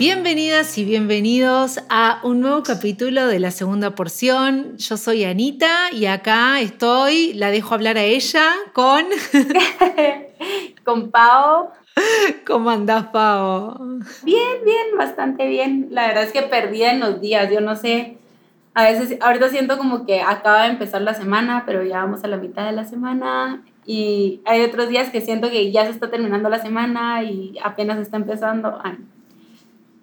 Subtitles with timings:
[0.00, 4.78] Bienvenidas y bienvenidos a un nuevo capítulo de la segunda porción.
[4.78, 9.04] Yo soy Anita y acá estoy, la dejo hablar a ella con...
[10.84, 11.68] con Pau.
[12.46, 14.00] ¿Cómo andás, Pau?
[14.22, 15.88] Bien, bien, bastante bien.
[15.90, 18.16] La verdad es que perdí en los días, yo no sé.
[18.72, 22.28] A veces, ahorita siento como que acaba de empezar la semana, pero ya vamos a
[22.28, 23.62] la mitad de la semana.
[23.84, 27.98] Y hay otros días que siento que ya se está terminando la semana y apenas
[27.98, 28.80] está empezando.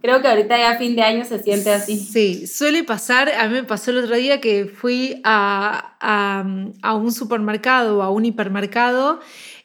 [0.07, 1.97] Creo que ahorita ya fin de año se siente así.
[1.97, 3.27] Sí, suele pasar.
[3.27, 6.45] A mí me pasó el otro día que fui a, a,
[6.81, 9.19] a un supermercado o a un hipermercado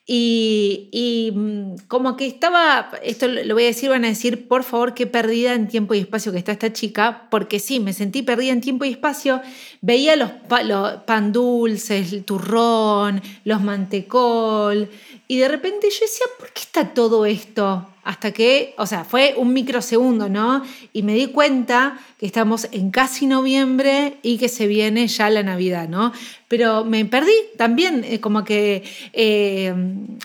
[0.04, 4.64] y, y, mm, como que estaba, esto lo voy a decir, van a decir, por
[4.64, 8.22] favor, qué perdida en tiempo y espacio que está esta chica, porque sí, me sentí
[8.22, 9.40] perdida en tiempo y espacio.
[9.82, 10.30] Veía los,
[10.64, 14.88] los pan dulces, el turrón, los mantecol,
[15.28, 17.86] y de repente yo decía, ¿por qué está todo esto?
[18.04, 20.62] hasta que, o sea, fue un microsegundo, ¿no?
[20.92, 25.44] Y me di cuenta que estamos en casi noviembre y que se viene ya la
[25.44, 26.12] Navidad, ¿no?
[26.48, 29.72] Pero me perdí también, eh, como que eh,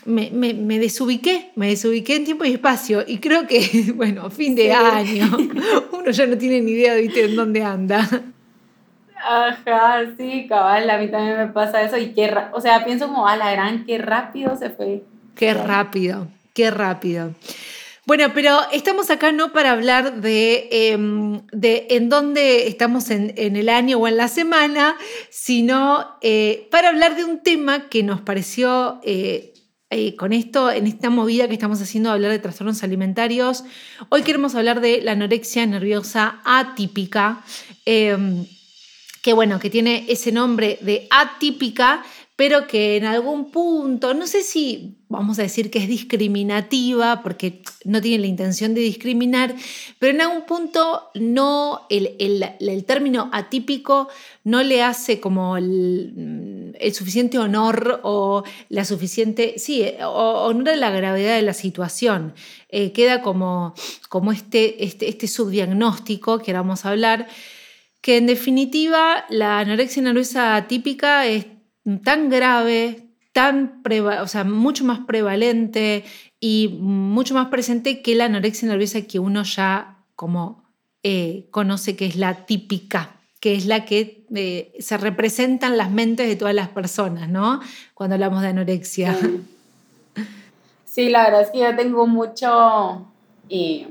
[0.05, 3.03] me, me, desubiqué, me desubiqué en tiempo y espacio.
[3.07, 5.37] Y creo que, bueno, fin de año,
[5.91, 8.33] uno ya no tiene ni idea de en dónde anda.
[9.23, 11.97] Ajá, sí, cabal, a mí también me pasa eso.
[11.97, 15.03] Y qué, o sea, pienso como, a la gran, qué rápido se fue.
[15.35, 16.27] Qué rápido.
[16.53, 17.35] Qué rápido.
[18.07, 23.67] Bueno, pero estamos acá no para hablar de, em, de en dónde estamos en, el
[23.67, 24.95] año o en la semana,
[25.29, 29.53] sino eh, para hablar de un tema que nos pareció eh,
[29.89, 33.65] eh, con esto, en esta movida que estamos haciendo, hablar de trastornos alimentarios.
[34.09, 37.43] Hoy queremos hablar de la anorexia nerviosa atípica,
[37.85, 38.45] em,
[39.27, 42.01] que bueno, que tiene ese nombre de atípica
[42.37, 47.63] pero que en algún punto, no sé si vamos a decir que es discriminativa, porque
[47.83, 49.55] no tiene la intención de discriminar,
[49.97, 54.07] pero en algún punto no, el, el, término atípico
[54.43, 61.37] no le hace como el, suficiente honor o la suficiente, sí, honor a la gravedad
[61.37, 62.35] de la situación.
[62.69, 63.73] Eh, queda como,
[64.09, 67.27] como este, este, este subdiagnóstico que ahora vamos a hablar,
[68.07, 71.45] que en definitiva la anorexia nerviosa atípica es
[72.05, 73.83] tan grave, tan
[74.21, 76.05] o sea, mucho más prevalente
[76.39, 80.63] y mucho más presente que la anorexia nerviosa que uno ya como
[81.03, 85.91] eh, conoce que es la típica, que es la que eh, se representa en las
[85.91, 87.59] mentes de todas las personas, ¿no?
[87.93, 89.17] Cuando hablamos de anorexia.
[90.85, 93.05] Sí, la verdad es que yo tengo mucho
[93.49, 93.85] eh,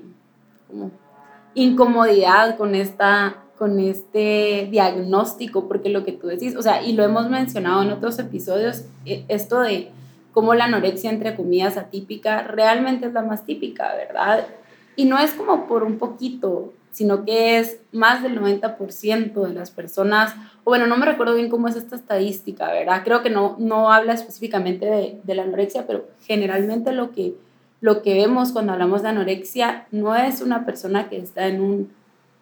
[1.54, 7.04] incomodidad con esta con este diagnóstico, porque lo que tú decís, o sea, y lo
[7.04, 9.90] hemos mencionado en otros episodios, e, esto de
[10.32, 14.46] cómo la anorexia, entre comillas, atípica, realmente es la más típica, ¿verdad?
[14.94, 19.70] Y no es como por un poquito, sino que es más del 90% de las
[19.70, 20.34] personas,
[20.64, 23.02] o bueno, no me recuerdo bien cómo es esta estadística, ¿verdad?
[23.04, 27.34] Creo que no, no habla específicamente de, de la anorexia, pero generalmente lo que,
[27.80, 31.95] lo que vemos cuando hablamos de anorexia no es una persona que está en un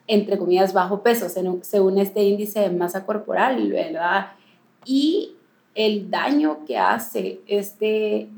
[0.07, 4.33] entre comillas, bajo peso, según este índice de masa corporal, ¿verdad?
[4.85, 5.37] Y
[5.75, 8.29] el daño que hace este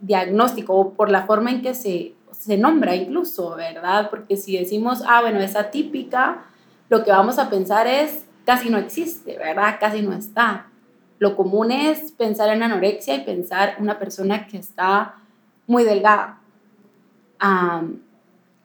[0.00, 4.10] diagnóstico por la forma en que se, se nombra incluso, ¿verdad?
[4.10, 6.44] Porque si decimos, ah, bueno, es atípica,
[6.88, 9.76] lo que vamos a pensar es, casi no existe, ¿verdad?
[9.80, 10.68] Casi no está.
[11.18, 15.16] Lo común es pensar en anorexia y pensar una persona que está
[15.66, 16.40] muy delgada.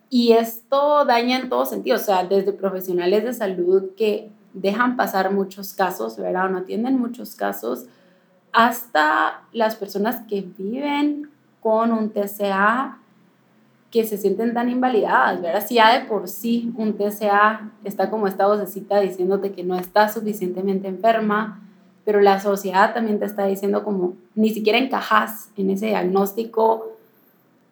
[0.10, 5.32] Y esto daña en todo sentido, o sea, desde profesionales de salud que dejan pasar
[5.32, 6.48] muchos casos, ¿verdad?
[6.48, 7.86] O no atienden muchos casos,
[8.52, 11.30] hasta las personas que viven
[11.62, 12.98] con un TCA
[13.92, 15.66] que se sienten tan invalidadas, ¿verdad?
[15.66, 20.14] Si ya de por sí un TCA está como esta vocecita diciéndote que no estás
[20.14, 21.62] suficientemente enferma,
[22.06, 26.94] pero la sociedad también te está diciendo como ni siquiera encajas en ese diagnóstico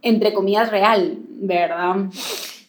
[0.08, 2.08] entre comillas, real, ¿verdad?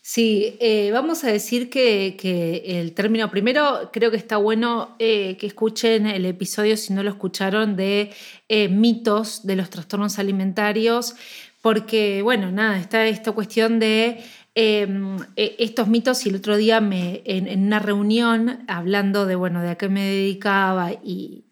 [0.02, 2.16] Sí, eh, vamos a decir que,
[2.64, 7.10] el término, primero creo que está bueno eh, que escuchen el episodio, si no lo
[7.10, 8.10] escucharon, de
[8.48, 11.14] eh, mitos de los trastornos alimentarios,
[11.60, 14.24] porque, bueno, nada, está esta cuestión de
[14.54, 19.60] em, e, estos mitos y el otro día me, en, una reunión hablando de, bueno,
[19.60, 21.44] de a qué me dedicaba y,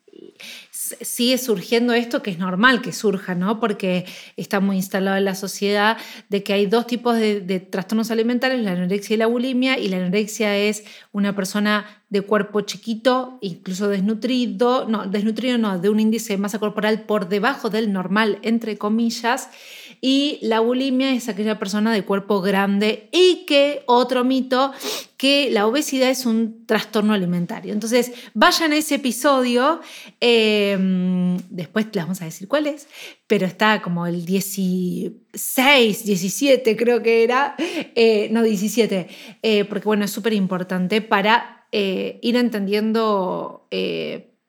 [1.00, 3.60] sigue surgiendo esto que es normal que surja, ¿no?
[3.60, 4.04] Porque
[4.36, 5.96] está muy instalado en la sociedad
[6.28, 9.88] de que hay dos tipos de, de, trastornos alimentarios, la anorexia y la bulimia, y
[9.88, 15.98] la anorexia es una persona de cuerpo chiquito, incluso desnutrido, no, desnutrido no, de un
[15.98, 19.50] índice de masa corporal por debajo del normal, entre comillas,
[20.08, 24.72] y la bulimia es aquella persona de cuerpo grande y que, otro mito,
[25.16, 27.72] que la obesidad es un trastorno alimentario.
[27.72, 29.80] Entonces, vayan a ese episodio,
[30.20, 32.86] em, después les vamos a decir cuál es,
[33.26, 39.08] pero está como el 16, 17 creo que era, eh, no 17,
[39.42, 43.66] eh, porque bueno, es súper importante para eh, ir entendiendo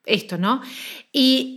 [0.06, 0.62] esto, ¿no?
[1.12, 1.56] Y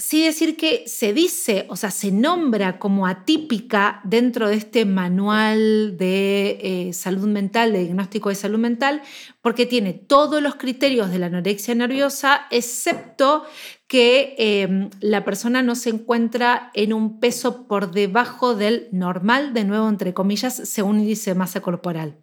[0.00, 5.96] sí decir que se dice, o sea, se nombra como atípica dentro de este manual
[5.98, 6.58] de
[6.88, 9.02] eh, salud mental, de diagnóstico de salud mental,
[9.42, 13.44] porque tiene todos los criterios de la anorexia nerviosa, excepto
[13.86, 19.64] que em, la persona no se encuentra en un peso por debajo del normal, de
[19.64, 22.16] nuevo, entre comillas, según índice de masa corporal.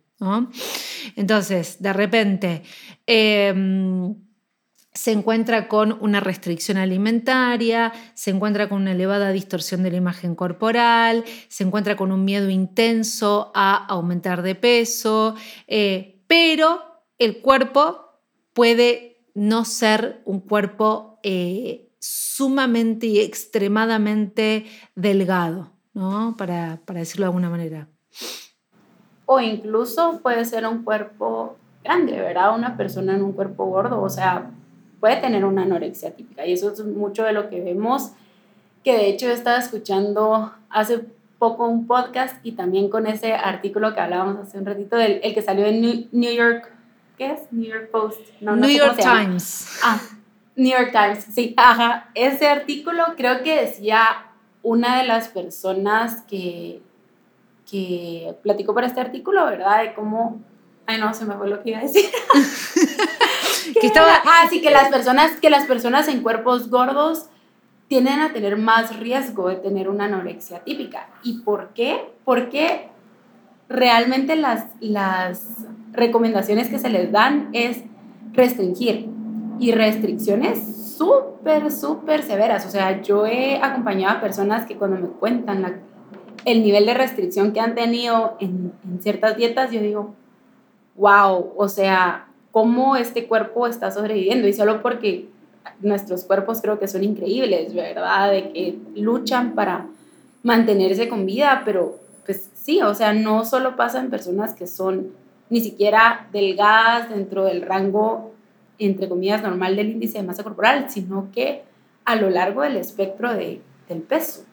[1.15, 2.63] Entonces, de repente,
[3.05, 4.15] em,
[4.97, 10.33] se encuentra con una restricción alimentaria, se encuentra con una elevada distorsión de la imagen
[10.33, 15.35] corporal, se encuentra con un miedo intenso a aumentar de peso,
[15.67, 16.81] eh, pero
[17.19, 18.07] el cuerpo
[18.53, 24.65] puede no ser un cuerpo eh, sumamente y extremadamente
[24.95, 26.35] delgado, ¿no?
[26.39, 27.87] para, para decirlo de alguna manera.
[29.27, 32.55] O incluso puede ser un cuerpo grande, ¿verdad?
[32.55, 34.53] Una persona en un cuerpo gordo, o sea,
[34.99, 36.45] puede tener una anorexia típica.
[36.45, 38.11] Y eso es mucho de lo que vemos,
[38.83, 41.05] que de hecho estaba escuchando hace
[41.39, 45.33] poco un podcast y también con ese artículo que hablábamos hace un ratito, del, el
[45.33, 46.71] que salió en New, York,
[47.17, 47.41] ¿qué es?
[47.51, 48.21] New York Post.
[48.41, 49.79] New York Times.
[49.83, 50.01] Ah,
[50.55, 52.09] New York Times, sí, ajá.
[52.15, 54.25] Ese artículo creo que decía
[54.63, 56.81] una de las personas que,
[57.69, 59.83] que platicó para este artículo, ¿verdad?
[59.83, 60.41] De cómo,
[60.87, 62.05] ay no, se me fue lo que iba a decir.
[63.79, 64.21] que estaba...
[64.25, 67.25] Ah, sí, que las, personas, que las personas en cuerpos gordos
[67.87, 71.09] tienden a tener más riesgo de tener una anorexia típica.
[71.23, 72.09] ¿Y por qué?
[72.25, 72.89] Porque
[73.69, 77.83] realmente las, las recomendaciones que se les dan es
[78.33, 79.09] restringir
[79.59, 82.65] y restricciones súper, súper severas.
[82.65, 85.73] O sea, yo he acompañado a personas que cuando me cuentan la,
[86.45, 90.13] el nivel de restricción que han tenido en, en ciertas dietas, yo digo,
[90.97, 95.29] wow, o sea, cómo este cuerpo está sobreviviendo y solo porque
[95.79, 98.31] nuestros cuerpos creo que son increíbles, ¿verdad?
[98.31, 99.87] De que luchan para
[100.43, 105.11] mantenerse con vida, pero pues sí, o sea, no solo pasa en personas que son
[105.49, 108.33] ni siquiera delgadas dentro del rango,
[108.79, 111.63] entre comillas, normal del índice de masa corporal, sino que
[112.05, 114.43] a lo largo del espectro de, del peso.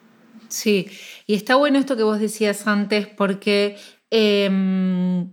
[0.49, 0.88] Sí,
[1.26, 3.76] y está bueno esto que vos decías antes porque...
[4.11, 5.31] Em,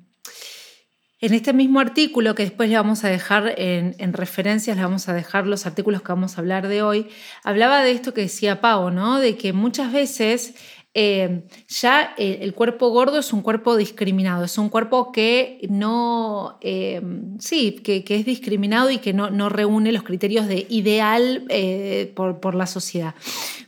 [1.21, 5.13] en este mismo artículo, que después le vamos a dejar en, referencias, le vamos a
[5.13, 7.07] dejar los artículos que vamos a hablar de hoy,
[7.43, 9.19] hablaba de esto que decía Pau, ¿no?
[9.19, 10.55] De que muchas veces
[10.93, 17.01] eh, ya el cuerpo gordo es un cuerpo discriminado, es un cuerpo que no, eh,
[17.39, 22.41] sí, que, es discriminado y que no, no, reúne los criterios de ideal eh, por,
[22.41, 23.15] por, la sociedad.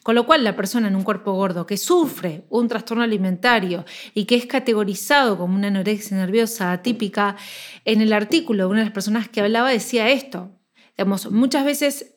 [0.03, 4.25] Con lo cual, la persona en un cuerpo gordo que sufre un trastorno alimentario y
[4.25, 7.37] que es categorizado como una anorexia nerviosa atípica,
[7.85, 10.51] en el artículo una de las personas que hablaba decía esto.
[10.97, 12.15] Digamos, muchas veces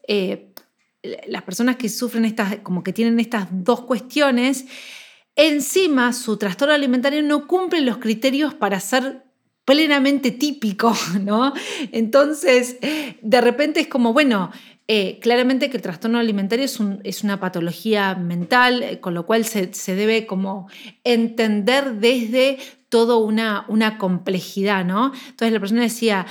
[1.27, 4.67] las personas que sufren estas, como que tienen estas dos cuestiones,
[5.35, 9.25] encima su trastorno alimentario no cumple los criterios para ser
[9.65, 11.53] plenamente típico, ¿no?
[11.93, 12.79] Entonces,
[13.21, 14.51] de repente es como, bueno,
[14.89, 19.45] eh, claramente que el trastorno alimentario es, es una patología mental, eh, con lo cual
[19.45, 20.69] se, debe como
[21.03, 22.59] entender desde
[22.89, 25.13] toda una, una complejidad, ¿no?
[25.29, 26.27] Entonces la persona decía,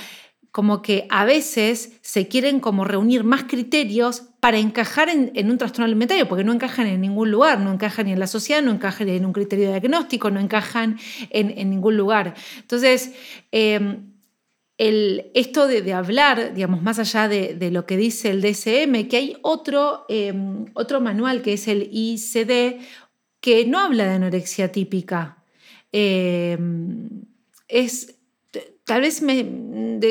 [0.56, 5.84] como que a veces se quieren como reunir más criterios para encajar en, un trastorno
[5.84, 9.06] alimentario, porque no encajan en ningún lugar, no encajan ni en la sociedad, no encajan
[9.10, 10.98] en un criterio diagnóstico, no encajan
[11.28, 12.32] en, ningún lugar.
[12.56, 13.12] Entonces,
[13.52, 14.14] em,
[14.78, 20.06] esto de, hablar, digamos, más allá de, lo que dice el DSM, que hay otro,
[20.08, 22.80] em, otro manual que es el ICD,
[23.42, 25.36] que no habla de anorexia típica.
[25.92, 27.26] Em,
[27.68, 28.15] es
[28.86, 29.44] tal vez me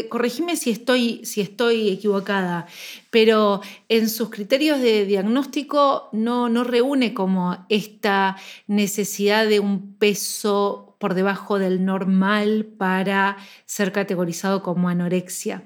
[0.10, 2.67] corregime si estoy, si estoy equivocada,
[3.10, 8.36] pero en sus criterios de diagnóstico no, no reúne como esta
[8.67, 15.63] necesidad de un peso por debajo del normal para ser categorizado como anorexia.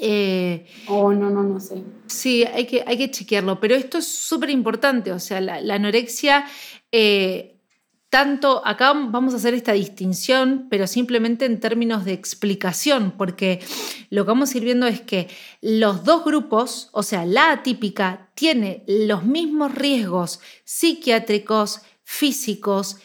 [0.00, 1.82] Eh, oh, no, no, no sé.
[2.06, 6.46] Sí, hay que, hay que chequearlo, pero esto es súper importante, o sea, la, anorexia,
[6.90, 7.57] eh,
[8.10, 13.60] tanto, acá vamos a hacer esta distinción, pero simplemente en términos de explicación, porque
[14.10, 15.28] lo que vamos a ir viendo es que
[15.60, 22.96] los dos grupos, o sea, la atípica, tiene los mismos riesgos psiquiátricos, físicos,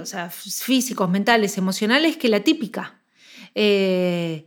[0.00, 3.00] o sea, físicos, mentales, emocionales que la típica.
[3.54, 4.46] Eh,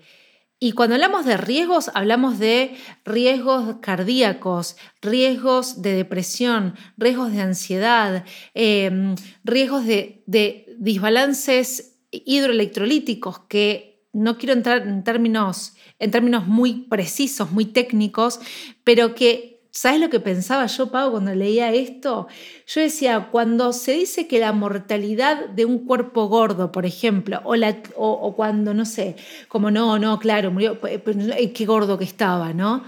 [0.66, 8.26] y cuando hablamos de riesgos, hablamos de riesgos cardíacos, riesgos de depresión, riesgos de ansiedad,
[8.56, 16.88] em, riesgos de, de desbalances hidroelectrolíticos que no quiero entrar en términos, en términos muy
[16.90, 18.40] precisos, muy técnicos,
[18.84, 22.30] pero que ¿Sabes lo que pensaba yo, Pau, cuando leía esto?
[22.66, 27.58] Yo decía, cuando se dice que la mortalidad de un cuerpo gordo, por ejemplo, o,
[27.58, 29.18] la, o, cuando, no sé,
[29.50, 32.86] como no, no, claro, murió, qué gordo que estaba, ¿no?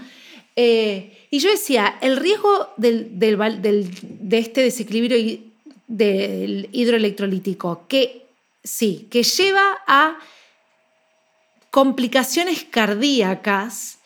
[0.56, 5.40] Eh, y yo decía, el riesgo del, de este desequilibrio
[5.88, 8.28] del hidroelectrolítico, que
[8.64, 10.16] sí, que lleva a
[11.70, 13.97] complicaciones cardíacas,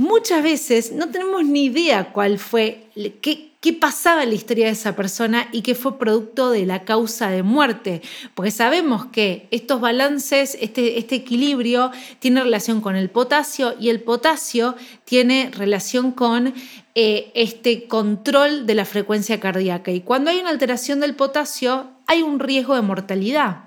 [0.00, 2.86] muchas veces no tenemos ni idea cuál fue,
[3.20, 6.84] qué, qué, pasaba en la historia de esa persona y qué fue producto de la
[6.84, 8.00] causa de muerte.
[8.34, 14.00] Porque sabemos que estos balances, este, este equilibrio tiene relación con el potasio y el
[14.00, 16.54] potasio tiene relación con
[16.94, 19.90] eh, este control de la frecuencia cardíaca.
[19.90, 23.64] Y cuando hay una alteración del potasio, hay un riesgo de mortalidad.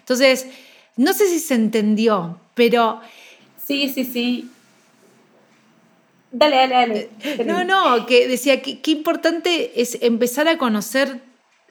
[0.00, 0.46] Entonces,
[0.98, 3.00] no sé si se entendió, pero...
[3.66, 4.50] Sí, sí, sí.
[6.32, 7.08] Dale, dale, dale.
[7.24, 11.20] Eh, no, no, que decía que qué importante es empezar a conocer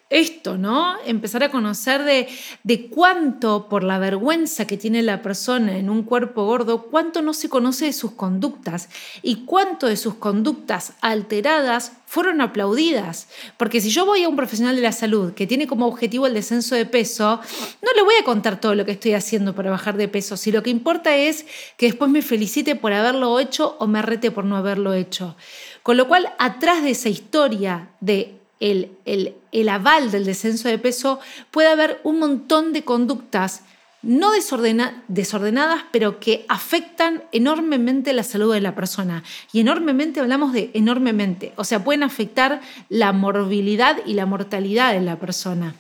[0.10, 0.96] esto, ¿no?
[1.06, 2.28] Empezar a conocer de,
[2.64, 7.34] de, cuánto, por la vergüenza que tiene la persona en un cuerpo gordo, cuánto no
[7.34, 8.90] se conoce de sus conductas
[9.22, 13.28] y cuánto de sus conductas alteradas fueron aplaudidas.
[13.58, 16.34] Porque si yo voy a un profesional de la salud que tiene como objetivo el
[16.34, 17.40] descenso de peso,
[17.84, 20.52] no le voy a contar todo lo que estoy haciendo para bajar de peso, si
[20.52, 21.46] lo que importa es
[21.78, 25.36] que después me felicite por haberlo hecho o me arrete por no haberlo hecho.
[25.84, 31.20] Con lo cual, atrás de esa historia de el, el, aval del descenso de peso,
[31.52, 33.64] puede haber un montón de conductas
[34.02, 39.24] no desordenadas, pero que afectan enormemente la salud de la persona.
[39.52, 45.02] Y enormemente hablamos de enormemente, o sea, pueden afectar la morbilidad y la mortalidad de
[45.02, 45.76] la persona.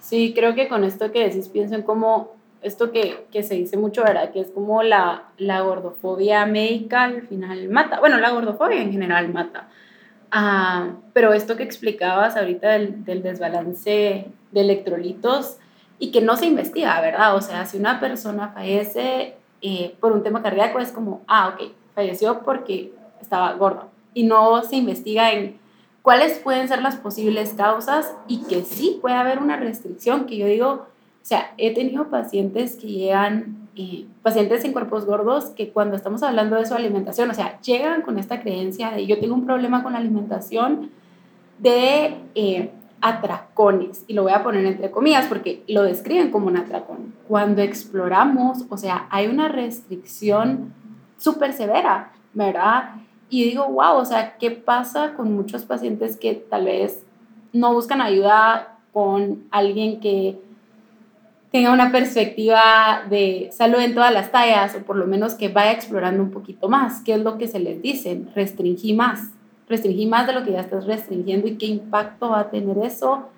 [0.00, 4.02] Sí, creo que con esto que decís pienso en cómo esto que, se dice mucho,
[4.02, 4.32] ¿verdad?
[4.32, 8.00] Que es como la, la gordofobia médica al final mata.
[8.00, 9.68] Bueno, la gordofobia en general mata.
[10.36, 15.58] Ah, pero esto que explicabas ahorita del, del, desbalance de electrolitos
[16.00, 17.36] y que no se investiga, ¿verdad?
[17.36, 21.70] O sea, si una persona fallece eh, por un tema cardíaco es como, ah, ok,
[21.94, 23.90] falleció porque estaba gordo.
[24.12, 25.56] Y no se investiga en
[26.02, 30.46] cuáles pueden ser las posibles causas y que sí puede haber una restricción, que yo
[30.46, 30.88] digo,
[31.24, 33.64] o sea, he tenido pacientes que llegan
[34.22, 38.18] pacientes en cuerpos gordos que cuando estamos hablando de su alimentación, o sea, llegan con
[38.18, 40.90] esta creencia de yo tengo un problema con la alimentación
[41.58, 46.58] de eh, atracones, y lo voy a poner entre comillas porque lo describen como un
[46.58, 47.14] atracón.
[47.26, 50.74] Cuando exploramos, o sea, hay una restricción
[51.16, 52.96] súper severa, ¿verdad?
[53.30, 57.02] Y digo, wow, o sea, ¿qué pasa con muchos pacientes que tal vez
[57.54, 60.38] no buscan ayuda con alguien que
[61.54, 65.70] tenga una perspectiva de salud en todas las tallas o por lo menos que vaya
[65.70, 67.00] explorando un poquito más.
[67.04, 68.22] ¿Qué es lo que se les dice?
[68.34, 69.30] Restringí más.
[69.68, 73.28] Restringí más de lo que ya estás restringiendo y qué impacto va a tener eso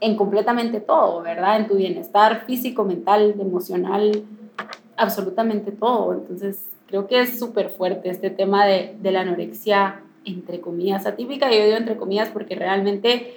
[0.00, 1.58] en completamente todo, ¿verdad?
[1.60, 4.24] En tu bienestar físico, mental, emocional,
[4.96, 6.12] absolutamente todo.
[6.12, 11.52] Entonces, creo que es súper fuerte este tema de, de la anorexia, entre comillas, atípica.
[11.52, 13.36] Yo digo entre comillas porque realmente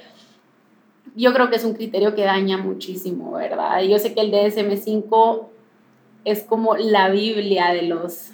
[1.15, 3.81] yo creo que es un criterio que daña muchísimo, ¿verdad?
[3.81, 5.47] Yo sé que el DSM5
[6.25, 8.31] es como la Biblia de los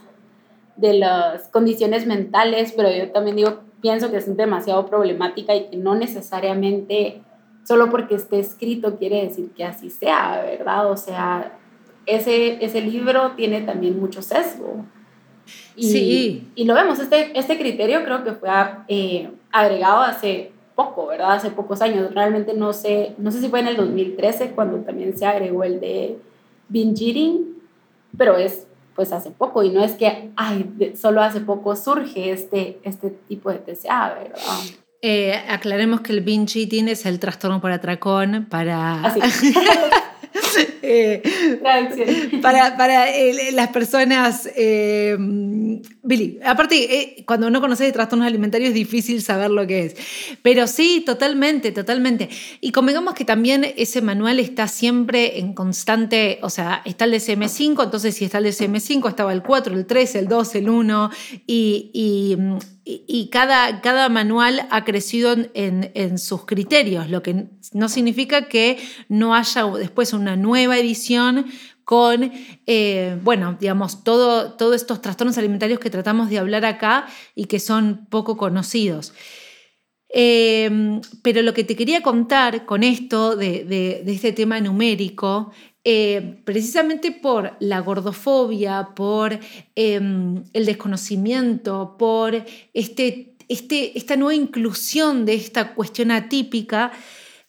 [0.76, 5.78] de las condiciones mentales, pero yo también digo, pienso que es demasiado problemática y que
[5.78, 7.22] no necesariamente
[7.64, 10.92] solo porque esté escrito quiere decir que así sea, ¿verdad?
[10.92, 11.58] O sea,
[12.06, 14.86] ese, ese libro tiene también mucho sesgo.
[15.76, 16.48] Y, sí.
[16.56, 18.50] Y lo vemos, este, este criterio creo que fue
[18.88, 21.34] eh, agregado hace poco, ¿verdad?
[21.34, 22.14] Hace pocos años.
[22.14, 25.80] Realmente no sé, no sé si fue en el 2013 cuando también se agregó el
[25.80, 26.18] de
[26.70, 27.56] binge eating,
[28.18, 32.80] pero es pues hace poco y no es que ay, solo hace poco surge este,
[32.84, 34.40] este tipo de TCA, ¿verdad?
[35.02, 39.04] Eh, aclaremos que el binge eating es el trastorno por atracón para...
[39.04, 39.54] Así.
[40.82, 41.60] Eh,
[42.42, 45.18] para, para eh, las personas, eh,
[46.08, 49.96] Billy, aparte, cuando no conoces de trastornos alimentarios es difícil saber lo que es.
[50.44, 52.30] Pero sí, totalmente, totalmente.
[52.62, 57.84] Y convengamos que también ese manual está siempre en constante, o sea, está el DSM5,
[57.86, 61.10] entonces si está el DSM5, estaba el 4, el 3, el 2, el 1,
[62.88, 68.78] y cada, cada manual ha crecido en, sus criterios, lo que no significa que
[69.10, 71.48] no haya después una nueva edición
[71.86, 72.32] con,
[72.66, 77.60] eh, bueno, digamos, todo, todos estos trastornos alimentarios que tratamos de hablar acá y que
[77.60, 79.14] son poco conocidos.
[80.10, 85.52] Eh, pero lo que te quería contar con esto de este tema numérico
[85.88, 89.40] eh, precisamente por la gordofobia, por
[89.76, 96.92] el desconocimiento, por este, este, esta nueva inclusión de esta cuestión atípica.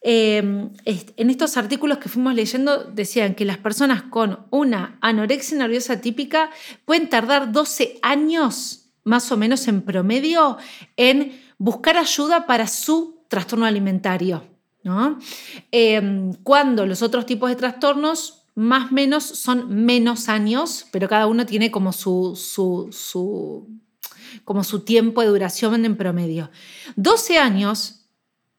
[0.08, 6.00] Em, en estos artículos que fuimos leyendo decían que las personas con una anorexia nerviosa
[6.00, 6.50] típica
[6.84, 10.58] pueden tardar 12 años más o menos en promedio
[10.96, 14.44] en buscar ayuda para su trastorno alimentario.
[15.72, 21.26] Em, cuando los otros tipos de trastornos más o menos son menos años, pero cada
[21.26, 22.78] uno tiene como su
[24.84, 26.48] tiempo de duración en promedio.
[26.94, 27.95] 12 años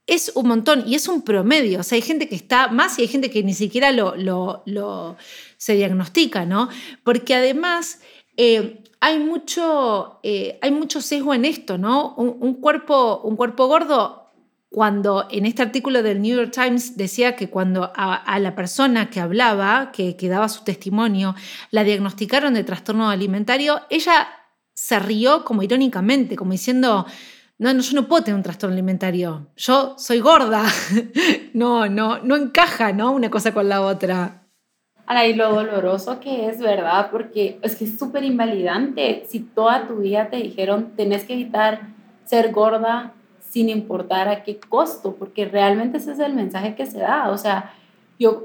[0.07, 1.81] es un montón y es un promedio.
[1.81, 5.17] O sea, hay gente que está más y hay gente que ni siquiera lo, lo,
[5.57, 6.69] se diagnostica, ¿no?
[7.03, 7.99] Porque además
[8.37, 12.15] eh, hay, mucho, eh, hay mucho sesgo en esto, ¿no?
[12.15, 14.27] un, cuerpo, un cuerpo gordo
[14.69, 19.19] cuando en este artículo del New York Times decía que cuando a, la persona que
[19.19, 21.35] hablaba, que, daba su testimonio,
[21.71, 24.27] la diagnosticaron de trastorno alimentario, ella
[24.73, 27.07] se rió como irónicamente, como diciendo,
[27.59, 30.63] no, no, yo no puedo tener un trastorno alimentario, yo soy gorda,
[31.53, 33.11] no, no, no encaja, ¿no?
[33.11, 34.43] Una cosa con la otra.
[35.07, 37.09] Ana, y lo doloroso que es, ¿verdad?
[37.11, 39.23] Porque es que es súper invalidante.
[39.27, 41.79] Si toda tu vida te dijeron, tenés que evitar
[42.25, 46.99] ser gorda, sin importar a qué costo, porque realmente ese es el mensaje que se
[46.99, 47.29] da.
[47.29, 47.73] O sea,
[48.19, 48.43] yo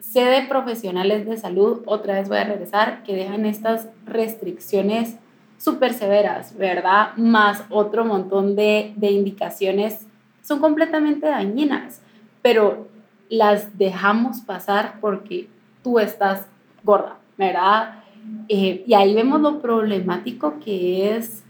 [0.00, 5.16] sé de profesionales de salud, otra vez voy a regresar, que dejan estas restricciones
[5.60, 7.14] súper severas, ¿verdad?
[7.16, 10.06] Más otro montón de, de indicaciones
[10.42, 12.00] son completamente dañinas,
[12.42, 12.88] pero
[13.28, 15.48] las dejamos pasar porque
[15.84, 16.48] tú estás
[16.82, 18.02] gorda, ¿verdad?
[18.48, 21.44] Eh, y ahí vemos lo problemático que es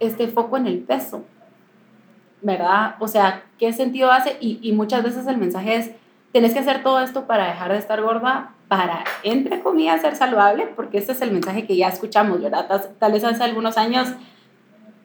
[0.00, 1.24] este foco en el peso.
[2.40, 2.94] ¿verdad?
[3.00, 4.36] O sea, ¿qué sentido hace?
[4.40, 5.90] Y, muchas veces el mensaje es,
[6.32, 10.66] tenés que hacer todo esto para dejar de estar gorda, para, entre comillas, ser saludable,
[10.76, 12.68] porque este es el mensaje que ya escuchamos, ¿verdad?
[12.98, 14.08] Tal, vez hace algunos años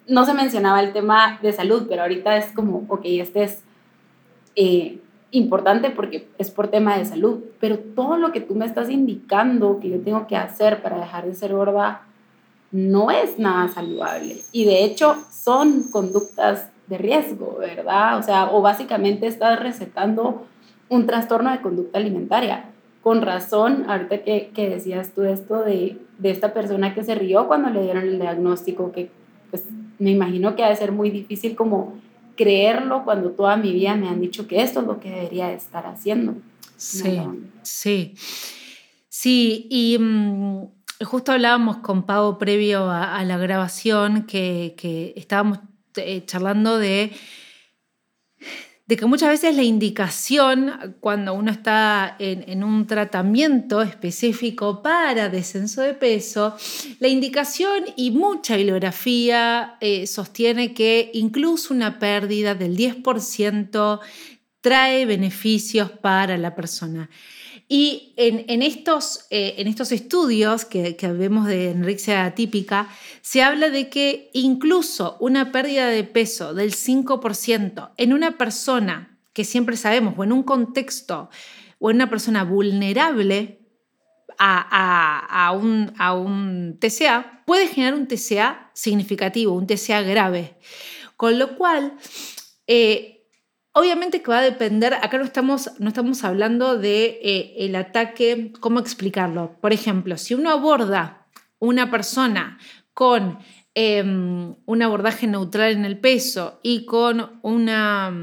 [0.08, 3.64] no se mencionaba el tema de salud, pero ahorita es como, ok, este es
[4.56, 5.00] eh,
[5.32, 9.80] importante porque es por tema de salud, pero todo lo que tú me estás indicando
[9.80, 12.02] que yo tengo que hacer para dejar de ser gorda
[12.72, 14.38] no es nada saludable.
[14.52, 18.18] Y de hecho son conductas de riesgo, ¿verdad?
[18.18, 20.46] O sea, o básicamente estás recetando
[20.90, 22.66] un trastorno de conducta alimentaria.
[23.04, 27.48] Con razón, ahorita que, que decías tú esto de, de, esta persona que se rió
[27.48, 29.12] cuando le dieron el diagnóstico, que
[29.52, 29.64] pues
[30.00, 32.00] me imagino que ha de ser muy difícil como
[32.38, 35.86] creerlo cuando toda mi vida me han dicho que esto es lo que debería estar
[35.86, 36.36] haciendo.
[36.78, 37.20] Sí,
[37.62, 38.16] sí.
[39.10, 40.64] Sí, y mm,
[41.06, 45.60] justo hablábamos con Pau previo a, a la grabación que, que estábamos
[45.98, 47.12] eh, charlando de,
[48.86, 55.82] de que muchas veces la indicación cuando uno está en, un tratamiento específico para descenso
[55.82, 56.56] de peso,
[57.00, 64.02] la indicación y mucha bibliografía eh, sostiene que incluso una pérdida del 10%
[64.60, 67.10] trae beneficios para la persona.
[67.76, 72.88] Y en, estos, eh, en estos, estudios que, vemos de anorexia atípica,
[73.24, 79.44] se habla de que incluso una pérdida de peso del 5% en una persona que
[79.44, 81.32] siempre sabemos, o en un contexto,
[81.80, 83.58] o en una persona vulnerable
[84.38, 90.58] a, un, a un TCA, puede generar un TCA significativo, un TCA grave.
[91.18, 91.98] Con lo cual,
[92.68, 93.13] eh,
[93.76, 98.54] Obviamente que va a depender, acá no estamos, no estamos hablando de eh, el ataque,
[98.60, 99.58] ¿cómo explicarlo?
[99.62, 101.26] Por ejemplo, si uno aborda
[101.58, 102.60] una persona
[102.94, 103.40] con
[103.74, 108.14] em, un abordaje neutral en el peso y con una,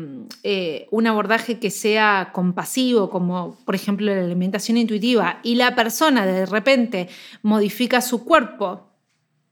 [0.44, 6.26] eh, un abordaje que sea compasivo, como por ejemplo la alimentación intuitiva, y la persona
[6.26, 7.08] de repente
[7.42, 8.89] modifica su cuerpo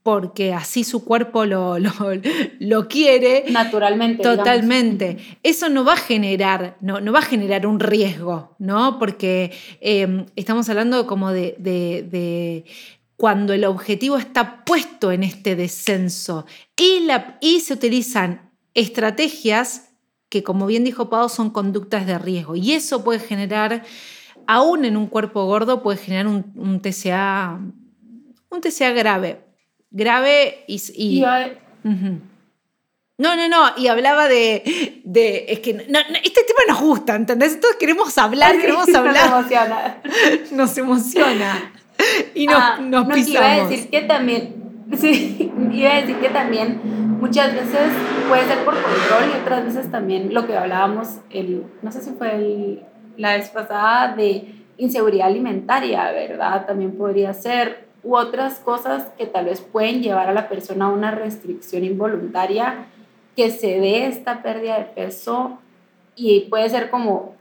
[0.03, 1.77] porque así su cuerpo lo,
[2.59, 3.45] lo, quiere.
[3.49, 4.23] Naturalmente.
[4.23, 5.17] Totalmente.
[5.43, 8.97] Eso no va a generar, no, no va a generar un riesgo, ¿no?
[8.97, 12.65] Porque em, estamos hablando como de, de,
[13.17, 16.45] cuando el objetivo está puesto en este descenso
[16.77, 19.89] y, la, y se utilizan estrategias
[20.29, 22.55] que, como bien dijo Pau, son conductas de riesgo.
[22.55, 23.83] Y eso puede generar,
[24.47, 27.59] aún en un cuerpo gordo, puede generar un, un TCA,
[28.49, 29.48] un TCA grave
[29.91, 31.23] grave y...
[33.19, 37.59] No, no, no, y hablaba de, de es que este tema nos gusta, ¿entendés?
[37.59, 39.29] Todos queremos hablar, queremos hablar.
[39.29, 40.01] Nos emociona.
[40.53, 41.73] Nos emociona.
[42.33, 43.29] Y nos, ah, nos no, pisamos.
[43.29, 44.55] Iba a decir que también,
[44.97, 46.79] sí, iba a decir que también
[47.19, 47.91] muchas veces
[48.29, 52.11] puede ser por control y otras veces también lo que hablábamos, el, no sé si
[52.11, 52.85] fue el,
[53.17, 56.65] la vez pasada, de inseguridad alimentaria, ¿verdad?
[56.65, 60.89] También podría ser u otras cosas que tal vez pueden llevar a la persona a
[60.89, 62.85] una restricción involuntaria
[63.35, 65.59] que se dé esta pérdida de peso
[66.15, 67.35] y puede ser como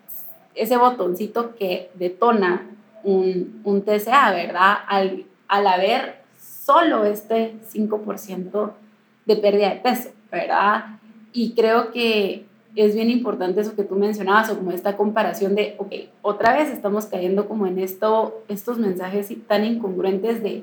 [0.55, 2.66] ese botoncito que detona
[3.05, 4.79] un, un TCA, ¿verdad?
[4.87, 8.71] Al, al haber solo este 5%
[9.27, 10.99] de pérdida de peso, ¿verdad?
[11.33, 12.48] Y creo que
[12.79, 16.71] es bien importante eso que tú mencionabas o como esta comparación de, ok, otra vez
[16.71, 20.62] estamos cayendo como en esto, estos mensajes tan incongruentes de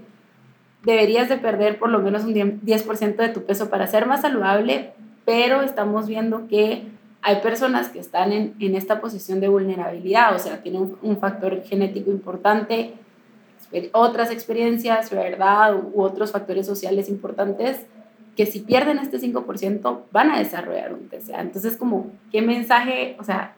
[0.83, 4.93] deberías de perder por lo menos un 10% de tu peso para ser más saludable,
[5.25, 6.83] pero estamos viendo que
[7.21, 11.63] hay personas que están en, en esta posición de vulnerabilidad, o sea, tienen un, factor
[11.63, 12.93] genético importante,
[13.91, 15.75] otras experiencias, ¿verdad?
[15.75, 17.85] U otros factores sociales importantes
[18.35, 21.41] que si pierden este 5% van a desarrollar un TCA.
[21.41, 23.55] Entonces, como, ¿qué mensaje, o sea,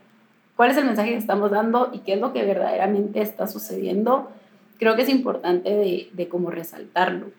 [0.55, 4.31] cuál es el mensaje que estamos dando y qué es lo que verdaderamente está sucediendo?
[4.77, 7.31] Creo que es importante de, de cómo resaltarlo.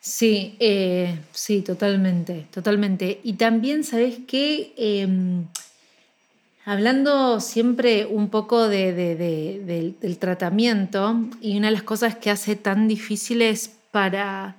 [0.00, 3.20] Sí, eh, sí, totalmente, totalmente.
[3.24, 4.72] Y también, ¿sabes qué?
[4.76, 5.46] Em,
[6.64, 12.30] hablando siempre un poco de, de, del, del tratamiento, y una de las cosas que
[12.30, 14.56] hace tan difíciles para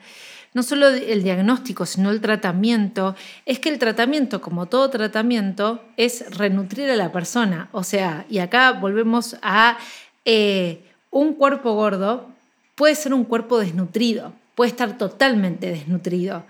[0.54, 6.36] no solo el diagnóstico, sino el tratamiento, es que el tratamiento, como todo tratamiento, es
[6.36, 7.70] renutrir a la persona.
[7.72, 9.78] O sea, y acá volvemos a
[10.26, 12.28] eh, un cuerpo gordo,
[12.76, 16.44] puede ser un cuerpo desnutrido, puede estar totalmente desnutrido.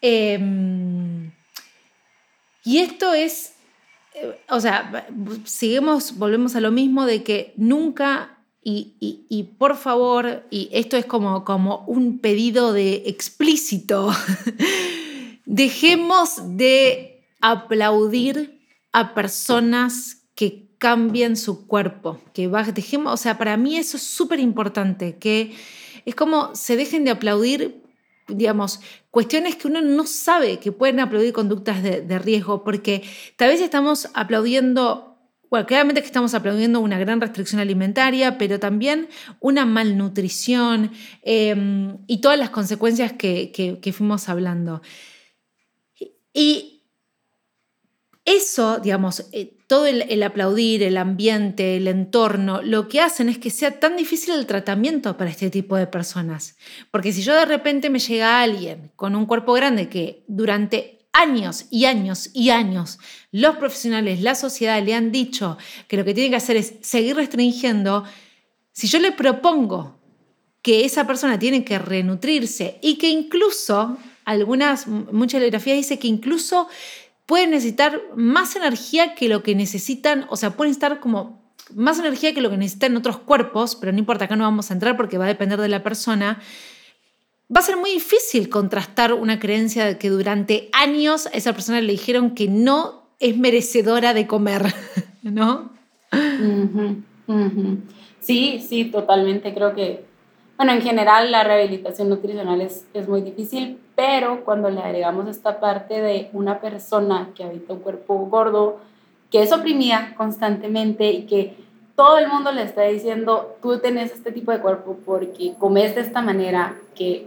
[0.00, 1.30] Em,
[2.64, 3.54] y esto es,
[4.14, 5.06] eh, o sea,
[5.44, 8.35] seguimos, volvemos a lo mismo de que nunca
[8.68, 14.12] y, por favor, y esto es como, como un pedido de explícito,
[15.44, 23.76] dejemos de aplaudir a personas que cambien su cuerpo, que dejemos, o sea, para mí
[23.76, 25.54] eso es súper importante, que
[26.04, 27.84] es como se dejen de aplaudir,
[28.26, 28.80] digamos,
[29.12, 33.04] cuestiones que uno no sabe que pueden aplaudir conductas de, de riesgo, porque
[33.36, 35.15] tal vez estamos aplaudiendo
[35.64, 39.08] claramente que estamos aplaudiendo una gran restricción alimentaria, pero también
[39.40, 40.90] una malnutrición
[41.22, 44.82] em, y todas las consecuencias que, fuimos hablando.
[46.34, 46.82] Y
[48.26, 53.50] eso, digamos, eh, todo el, aplaudir, el ambiente, el entorno, lo que hacen es que
[53.50, 56.56] sea tan difícil el tratamiento para este tipo de personas.
[56.90, 61.66] Porque si yo de repente me llega alguien con un cuerpo grande que durante años
[61.70, 62.98] y años y años
[63.32, 67.16] los profesionales, la sociedad le han dicho que lo que tiene que hacer es seguir
[67.16, 68.04] restringiendo,
[68.72, 69.98] si yo le propongo
[70.62, 76.68] que esa persona tiene que renutrirse y que incluso, algunas, mucha bibliografía dice que incluso
[77.24, 82.34] pueden necesitar más energía que lo que necesitan, o sea, pueden estar como más energía
[82.34, 85.18] que lo que necesitan otros cuerpos, pero no importa, acá no vamos a entrar porque
[85.18, 86.40] va a depender de la persona
[87.54, 91.80] va a ser muy difícil contrastar una creencia de que durante años a esa persona
[91.80, 94.74] le dijeron que no es merecedora de comer,
[95.22, 95.70] ¿no?
[98.20, 99.54] Sí, sí, totalmente.
[99.54, 100.04] Creo que,
[100.56, 105.60] bueno, en general la rehabilitación nutricional es, es muy difícil, pero cuando le agregamos esta
[105.60, 108.80] parte de una persona que habita un cuerpo gordo,
[109.30, 111.56] que es oprimida constantemente y que
[111.94, 116.02] todo el mundo le está diciendo, tú tenés este tipo de cuerpo porque comes de
[116.02, 117.26] esta manera, que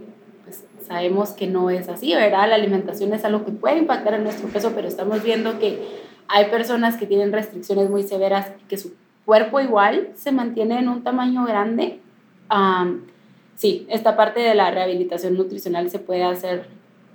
[0.90, 2.48] sabemos que no es así, ¿verdad?
[2.48, 5.86] La alimentación es algo que puede impactar en nuestro peso, pero estamos viendo que
[6.26, 10.88] hay personas que tienen restricciones muy severas y que su cuerpo igual se mantiene en
[10.88, 12.00] un tamaño grande
[13.54, 16.66] sí, esta parte de la rehabilitación nutricional se puede hacer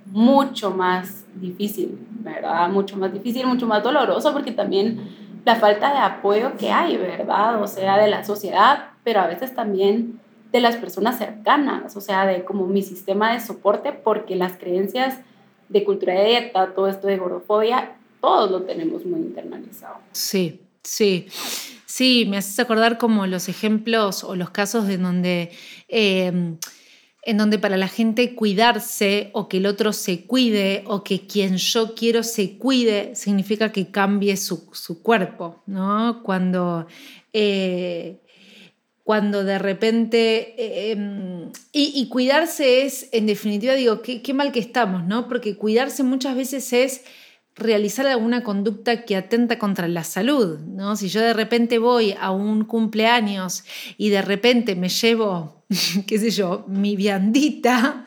[0.06, 2.70] mucho más difícil, ¿verdad?
[2.70, 5.00] Mucho más difícil, mucho más doloroso, porque también
[5.44, 7.60] la falta de apoyo que hay, ¿verdad?
[7.60, 10.20] O sea, de la sociedad, pero a veces también
[10.56, 15.18] de las personas cercanas, o sea, de como mi sistema de soporte, porque las creencias
[15.68, 19.96] de cultura de dieta, todo esto de gordofobia, todos lo tenemos muy internalizado.
[20.12, 21.26] Sí, sí.
[21.84, 25.50] Sí, me haces acordar como los ejemplos o los casos de donde,
[25.88, 26.56] em,
[27.22, 31.58] en donde para la gente cuidarse o que el otro se cuide o que quien
[31.58, 34.70] yo quiero se cuide significa que cambie su,
[35.02, 36.22] cuerpo, ¿no?
[36.22, 36.86] Cuando,
[37.34, 38.22] eh,
[39.06, 40.90] cuando de repente...
[40.90, 45.28] Em, y, cuidarse es, en definitiva, digo, qué, qué mal que estamos, ¿no?
[45.28, 47.04] Porque cuidarse muchas veces es
[47.54, 50.96] realizar alguna conducta que atenta contra la salud, ¿no?
[50.96, 53.62] Si yo de repente voy a un cumpleaños
[53.96, 55.64] y de repente me llevo,
[56.08, 58.04] qué sé yo, mi viandita,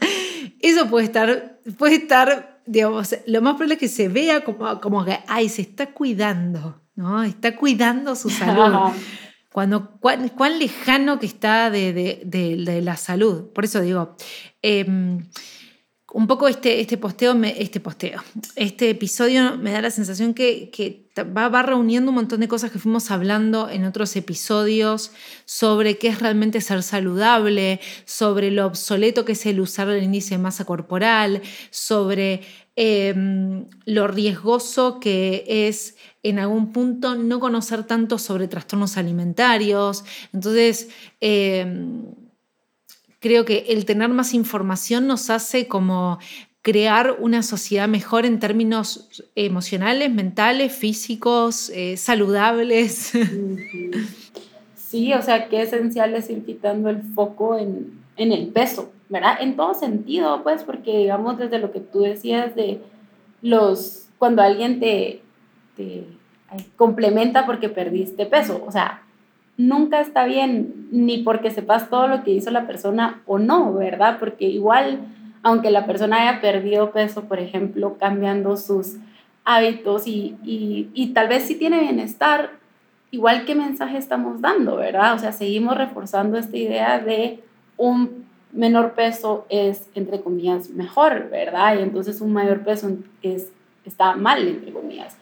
[0.60, 5.06] eso puede estar, puede estar, digamos, lo más probable es que se vea como, como
[5.06, 7.24] que, ay, se está cuidando, ¿no?
[7.24, 8.92] Está cuidando su salud.
[9.52, 13.52] Cuando, cuán, lejano que está de, la salud.
[13.52, 14.16] Por eso digo,
[14.62, 15.28] em,
[16.14, 18.24] un poco este, este posteo, este posteo,
[18.56, 22.80] este episodio me da la sensación que, va, va, reuniendo un montón de cosas que
[22.80, 25.12] fuimos hablando en otros episodios
[25.46, 30.36] sobre qué es realmente ser saludable, sobre lo obsoleto que es el usar el índice
[30.36, 32.42] de masa corporal, sobre
[32.76, 40.04] em, lo riesgoso que es en algún punto no conocer tanto sobre trastornos alimentarios.
[40.34, 40.90] Entonces,
[41.22, 42.06] em,
[43.20, 46.20] creo que el tener más información nos hace como
[46.62, 53.14] crear una sociedad mejor en términos emocionales, mentales, físicos, eh, saludables.
[54.76, 59.38] Sí, o sea, qué esencial es ir quitando el foco en, el peso, ¿verdad?
[59.40, 62.82] En todo sentido, pues, porque digamos desde lo que tú decías de
[63.44, 65.22] los, cuando alguien te,
[65.80, 66.04] te
[66.76, 69.02] complementa porque perdiste peso, o sea,
[69.56, 74.18] nunca está bien, ni porque sepas todo lo que hizo la persona o no, ¿verdad?
[74.20, 75.00] Porque igual,
[75.42, 78.98] aunque la persona haya perdido peso, por ejemplo, cambiando sus
[79.46, 82.52] hábitos y, y, tal vez sí tiene bienestar,
[83.12, 85.14] igual qué mensaje estamos dando, ¿verdad?
[85.14, 87.40] O sea, seguimos reforzando esta idea de
[87.78, 91.78] un menor peso es, entre comillas, mejor, ¿verdad?
[91.78, 93.52] Y entonces un mayor peso es,
[93.86, 95.19] está mal, entre comillas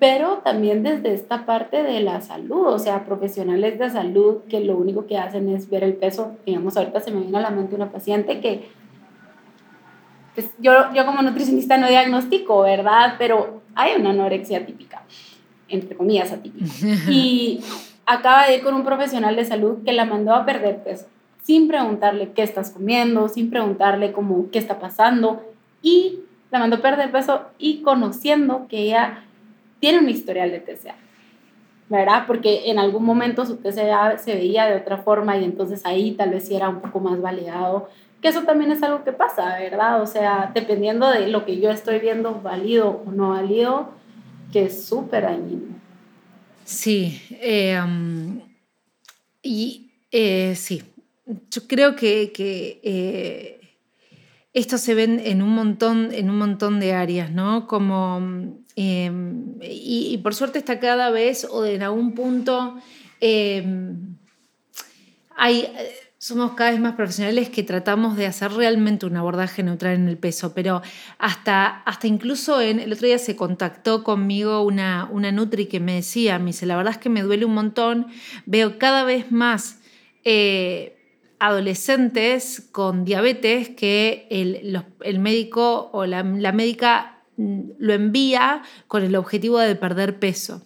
[0.00, 4.76] pero también desde esta parte de la salud, o sea, profesionales de salud que lo
[4.76, 6.32] único que hacen es ver el peso.
[6.46, 8.70] Digamos, ahorita se me viene a la mente una paciente que
[10.34, 13.16] pues, yo, yo como nutricionista no diagnostico, ¿verdad?
[13.18, 15.02] Pero hay una anorexia típica,
[15.68, 16.64] entre comillas atípica.
[17.10, 17.60] Y
[18.06, 21.08] acaba de ir con un profesional de salud que la mandó a perder peso,
[21.42, 25.42] sin preguntarle qué estás comiendo, sin preguntarle cómo, qué está pasando,
[25.82, 29.24] y la mandó a perder peso y conociendo que ella
[29.80, 30.94] tiene un historial de TCA,
[31.88, 32.24] ¿verdad?
[32.26, 36.30] Porque en algún momento su TCA se veía de otra forma y entonces ahí tal
[36.30, 37.88] vez sí era un poco más validado,
[38.22, 40.02] que eso también es algo que pasa, ¿verdad?
[40.02, 43.88] O sea, dependiendo de lo que yo estoy viendo, válido o no válido,
[44.52, 45.80] que es súper dañino.
[46.64, 48.40] Sí, eh, um,
[49.42, 50.82] y eh, sí,
[51.26, 53.60] yo creo que, que eh,
[54.52, 57.66] esto se ve en un montón, en un montón de áreas, ¿no?
[57.66, 62.78] Como Em, y, por suerte está cada vez, o en algún punto,
[63.20, 64.16] em,
[65.36, 65.72] hay,
[66.18, 70.18] somos cada vez más profesionales que tratamos de hacer realmente un abordaje neutral en el
[70.18, 70.82] peso, pero
[71.18, 75.94] hasta, hasta incluso en, el otro día se contactó conmigo una, una Nutri que me
[75.94, 78.06] decía, me dice, la verdad es que me duele un montón,
[78.46, 79.78] veo cada vez más...
[80.24, 80.96] Eh,
[81.40, 87.19] adolescentes con diabetes que el, el médico o la, la médica
[87.78, 90.62] lo envía con el objetivo de perder peso.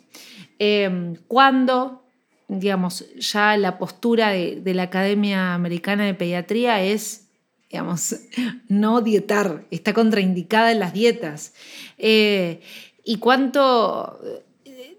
[0.59, 2.03] Em, cuando,
[2.49, 7.29] digamos, ya la postura de, la Academia Americana de Pediatría es,
[7.71, 8.17] digamos,
[8.69, 11.55] no dietar, está contraindicada en las dietas.
[11.99, 12.61] Eh,
[13.05, 14.19] y cuánto,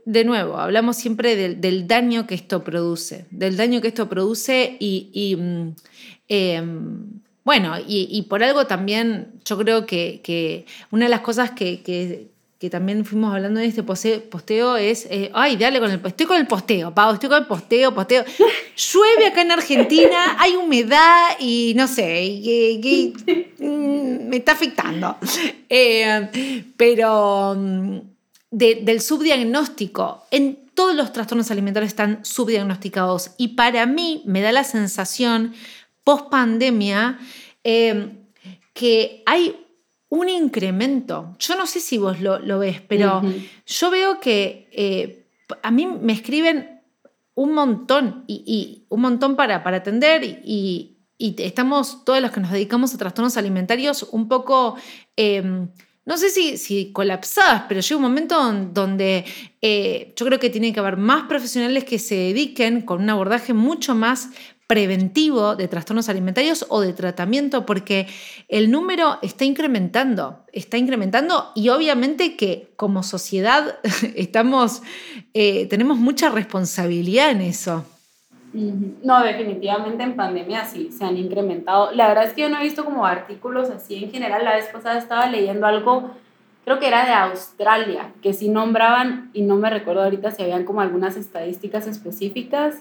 [0.06, 5.36] de nuevo, hablamos siempre del, daño que esto produce, del daño que esto produce y,
[5.36, 5.76] mm,
[6.28, 12.28] em, bueno, y, por algo también yo creo que, una de las cosas que,
[12.72, 16.48] también fuimos hablando en este posteo es, eh, ay, dale con el estoy con el
[16.48, 18.26] posteo, Pau, estoy con el posteo, posteo.
[18.76, 22.42] Llueve acá en Argentina, hay humedad y no sé,
[23.60, 25.18] mm, me está afectando.
[25.70, 27.98] Eh, pero mm,
[28.50, 34.64] del subdiagnóstico, en todos los trastornos alimentarios están subdiagnosticados y para mí me da la
[34.64, 35.54] sensación
[36.06, 37.20] post pandemia,
[37.64, 38.28] em,
[38.74, 39.54] que hay
[40.08, 41.36] un incremento.
[41.40, 43.22] Yo no sé si vos lo, ves, pero
[43.66, 45.28] yo veo que eh,
[45.62, 46.82] a mí me escriben
[47.34, 52.94] un montón y, un montón para, para atender y, estamos todos los que nos dedicamos
[52.94, 54.78] a trastornos alimentarios un poco...
[55.18, 55.70] Em,
[56.06, 58.40] no sé si, si, colapsadas, pero llega un momento
[58.72, 59.26] donde
[59.60, 63.54] eh, yo creo que tiene que haber más profesionales que se dediquen con un abordaje
[63.54, 64.30] mucho más
[64.68, 68.08] preventivo de trastornos alimentarios o de tratamiento, porque
[68.48, 73.78] el número está incrementando, está incrementando y obviamente que como sociedad
[74.16, 74.82] estamos,
[75.34, 77.86] eh, tenemos mucha responsabilidad en eso.
[79.04, 81.92] No, definitivamente en pandemia sí, se han incrementado.
[81.92, 84.46] La verdad es que yo no he visto como artículos así en general.
[84.46, 86.12] La vez pasada estaba leyendo algo,
[86.64, 90.64] creo que era de Australia, que sí nombraban, y no me recuerdo ahorita si habían
[90.64, 92.78] como algunas estadísticas específicas,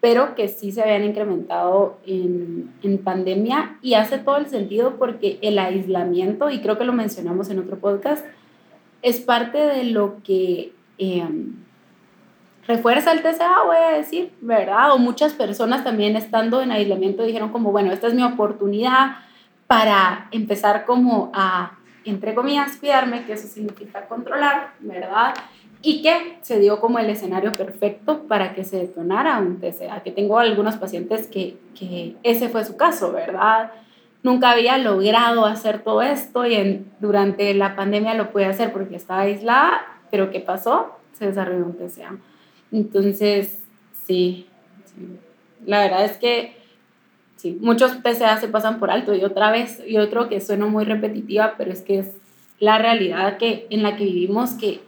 [0.00, 5.38] pero que sí se habían incrementado en, en pandemia y hace todo el sentido porque
[5.42, 8.24] el aislamiento, y creo que lo mencionamos en otro podcast,
[9.02, 10.72] es parte de lo que...
[10.98, 11.54] Em,
[12.68, 14.92] refuerza el TCA, voy a decir, ¿verdad?
[14.92, 19.16] O muchas personas también estando en aislamiento dijeron como, bueno, esta es mi oportunidad
[19.66, 25.34] para empezar como a, entre comillas, cuidarme, que eso significa controlar, ¿verdad?
[25.80, 30.10] Y que se dio como el escenario perfecto para que se detonara un TCA, que
[30.10, 33.70] tengo algunos pacientes que, que ese fue su caso, ¿verdad?
[34.22, 38.96] Nunca había logrado hacer todo esto y en, durante la pandemia lo pude hacer porque
[38.96, 40.96] estaba aislada, pero ¿qué pasó?
[41.12, 42.16] Se desarrolló un TCA.
[42.72, 43.60] Entonces,
[44.06, 44.46] sí,
[45.64, 46.56] la verdad es que
[47.36, 50.84] sí, muchos PCA se pasan por alto y otra vez, y otro que suena muy
[50.84, 52.10] repetitiva, pero es que es
[52.58, 54.80] la realidad que, en la que vivimos que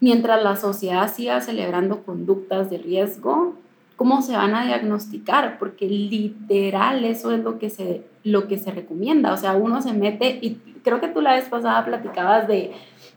[0.00, 3.54] mientras la sociedad siga celebrando conductas de riesgo,
[3.96, 5.58] ¿cómo se van a diagnosticar?
[5.58, 9.32] Porque literal eso es lo que se, lo que se recomienda.
[9.32, 12.72] O sea, uno se mete, y creo que tú la vez pasada platicabas de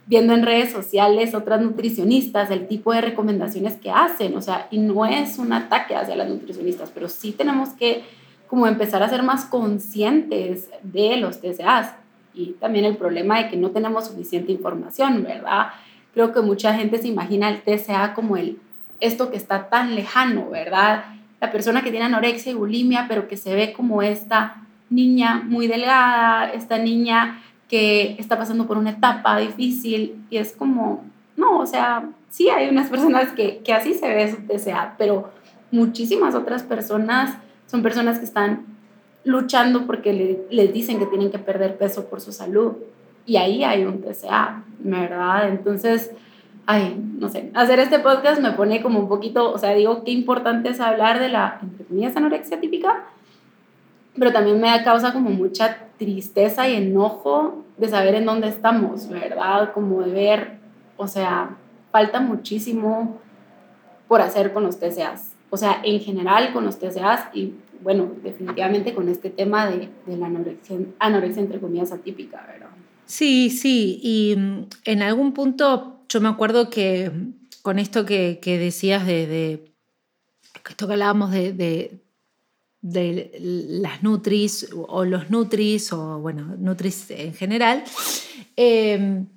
[0.06, 4.80] viendo en redes sociales otras nutricionistas, el tipo de recomendaciones que hacen, o sea, y
[4.80, 8.04] no es un ataque hacia las nutricionistas, pero sí tenemos que
[8.48, 11.96] como empezar a ser más conscientes de los TCAs
[12.34, 15.70] y también el problema de que no tenemos suficiente información, ¿verdad?
[16.14, 18.60] Creo que mucha gente se imagina el TCA como el
[19.00, 21.06] esto que está tan lejano, ¿verdad?
[21.42, 25.68] La persona que tiene anorexia y bulimia, pero que se ve como esta niña muy
[25.68, 31.04] delgada, esta niña que está pasando por una etapa difícil y es como,
[31.36, 35.32] no, o sea, sí hay unas personas que, que así se ve su TCA, pero
[35.72, 38.66] muchísimas otras personas son personas que están
[39.24, 42.74] luchando porque le, les dicen que tienen que perder peso por su salud
[43.26, 45.50] y ahí hay un TCA, ¿verdad?
[45.50, 46.12] Entonces,
[46.66, 50.12] ay, no sé, hacer este podcast me pone como un poquito, o sea, digo, qué
[50.12, 53.06] importante es hablar de la, entre comillas, anorexia típica,
[54.18, 59.10] pero también me da causa como mucha tristeza y enojo de saber en dónde estamos,
[59.10, 59.74] ¿verdad?
[59.74, 60.58] Como de ver,
[60.98, 61.58] o sea,
[61.92, 63.18] falta muchísimo
[64.08, 65.32] por hacer con los TCAs.
[65.50, 70.18] O sea, en general con los TCAs y bueno, definitivamente con este tema de, de
[70.18, 72.73] la anorexia, anorexia entre comillas atípica, ¿verdad?
[73.06, 77.12] Sí, sí, y mm, en algún punto yo me acuerdo que
[77.62, 79.74] con esto que, que decías de,
[80.70, 82.04] esto que hablábamos de,
[82.84, 83.32] de
[83.80, 87.84] las Nutris o los Nutris o bueno, Nutris en general.
[88.56, 89.28] Em,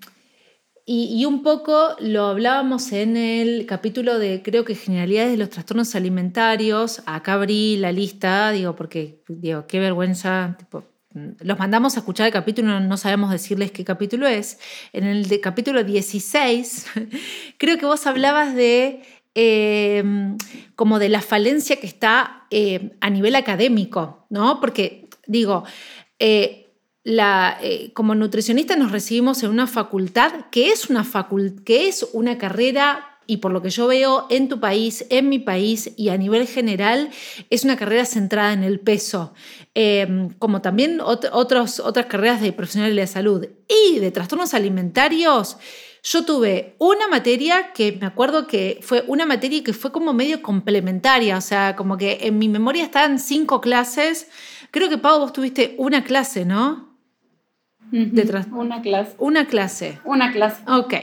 [0.85, 5.95] y, un poco lo hablábamos en el capítulo de, creo que, generalidades de los trastornos
[5.95, 7.03] alimentarios.
[7.07, 10.57] Acá abrí la lista, digo, porque, digo, qué vergüenza.
[11.41, 14.59] Los mandamos a escuchar el capítulo, no sabemos decirles qué capítulo es.
[14.93, 16.87] En el de capítulo 16,
[17.59, 19.03] creo que vos hablabas de
[19.39, 20.39] Em,
[20.77, 24.61] como de la falencia que está eh, a nivel académico, ¿no?
[24.61, 25.65] Porque digo,
[26.19, 26.73] eh,
[27.05, 31.07] la, eh, como nutricionista nos recibimos en una facultad que es una,
[31.67, 35.39] que es una carrera y por lo que yo veo en tu país, en mi
[35.39, 37.11] país y a nivel general,
[37.51, 39.35] es una carrera centrada en el peso,
[39.75, 45.59] em, como también otros, otras carreras de profesionales de salud y de trastornos alimentarios.
[46.09, 50.41] Yo tuve una materia que me acuerdo que fue una materia que fue como medio
[50.41, 54.29] complementaria, o sea, como que en mi memoria estaban cinco clases.
[54.71, 56.97] Creo que, Pau, vos tuviste una clase, ¿no?
[58.53, 59.15] una clase.
[59.19, 59.99] Una clase.
[60.05, 60.63] Una clase.
[60.69, 60.95] Ok.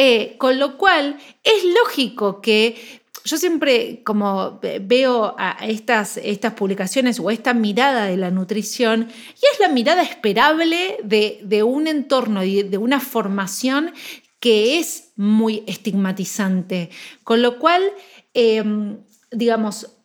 [0.00, 2.76] Eh, con lo cual, es lógico que
[3.24, 9.46] yo siempre como veo a estas, estas publicaciones o esta mirada de la nutrición, y
[9.52, 13.92] es la mirada esperable de, un entorno y de una formación
[14.38, 16.90] que es muy estigmatizante.
[17.24, 17.82] Con lo cual,
[18.34, 18.98] em,
[19.32, 19.97] digamos,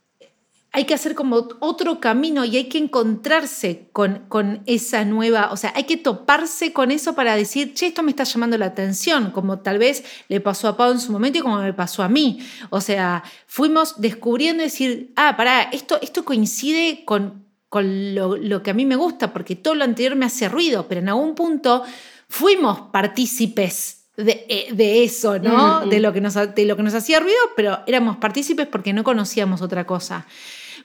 [0.75, 5.57] hay que hacer como otro camino y hay que encontrarse con, con, esa nueva, o
[5.57, 9.29] sea, hay que toparse con eso para decir, che, esto me está llamando la atención,
[9.29, 12.09] como tal vez le pasó a Pau en su momento y como me pasó a
[12.09, 12.39] mí.
[12.71, 18.63] O sea, fuimos descubriendo y decir, ah, pará, esto, esto coincide con, con lo, lo
[18.63, 21.35] que a mí me gusta, porque todo lo anterior me hace ruido, pero en algún
[21.35, 21.83] punto
[22.27, 25.85] fuimos partícipes de, eh, eso, ¿no?
[25.85, 29.03] de, lo que nos, de lo que nos hacía ruido, pero éramos partícipes porque no
[29.03, 30.25] conocíamos otra cosa.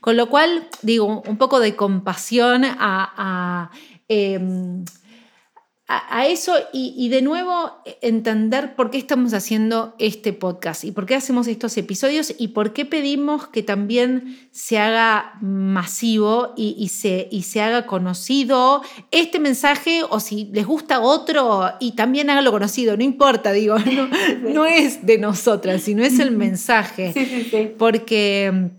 [0.01, 3.71] Con lo cual, digo, un poco de compasión a,
[4.09, 4.85] em,
[5.91, 7.73] a, eso y, de nuevo
[8.03, 12.75] entender por qué estamos haciendo este podcast y por qué hacemos estos episodios y por
[12.75, 20.03] qué pedimos que también se haga masivo y, se, y se haga conocido este mensaje
[20.11, 23.77] o si les gusta otro y también hágalo conocido, no importa, digo,
[24.43, 27.15] no, es de nosotras, sino es el mensaje.
[27.15, 27.71] Sí, sí, sí.
[27.79, 28.73] Porque,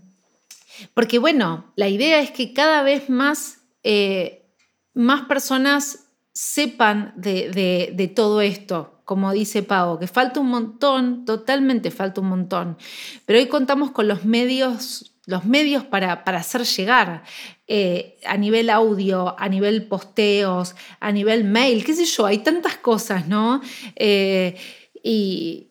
[0.94, 4.52] porque bueno, la idea es que cada vez más, eh,
[4.94, 12.20] más personas sepan de, todo esto, como dice Pau, que falta un montón, totalmente falta
[12.20, 12.78] un montón.
[13.26, 17.24] Pero hoy contamos con los medios, los medios para, hacer llegar
[17.66, 22.76] eh, a nivel audio, a nivel posteos, a nivel mail, qué sé yo, hay tantas
[22.76, 23.60] cosas, ¿no?
[23.96, 24.56] Eh,
[25.02, 25.66] y,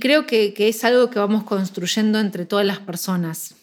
[0.00, 3.54] creo que, es algo que vamos construyendo entre todas las personas.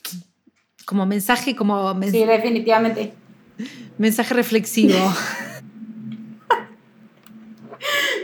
[0.87, 2.01] Como mensaje, como...
[2.03, 3.11] sí, definitivamente.
[3.97, 4.97] Mensaje reflexivo.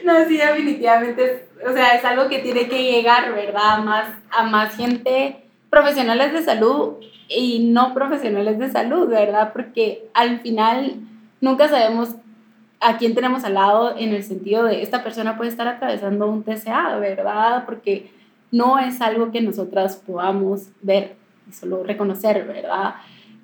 [0.04, 1.48] No, sí, definitivamente.
[1.66, 3.82] o sea, es algo que tiene que llegar, ¿verdad?
[3.82, 6.96] Más, a más gente, profesionales de salud
[7.30, 9.54] y no profesionales de salud, ¿verdad?
[9.54, 10.96] Porque al final
[11.40, 12.16] nunca sabemos
[12.82, 16.44] a quién tenemos al lado en el sentido de esta persona puede estar atravesando un
[16.44, 17.64] TCA, ¿verdad?
[17.66, 18.12] Porque
[18.52, 22.96] no es algo que nosotras podamos ver y solo reconocer, ¿verdad?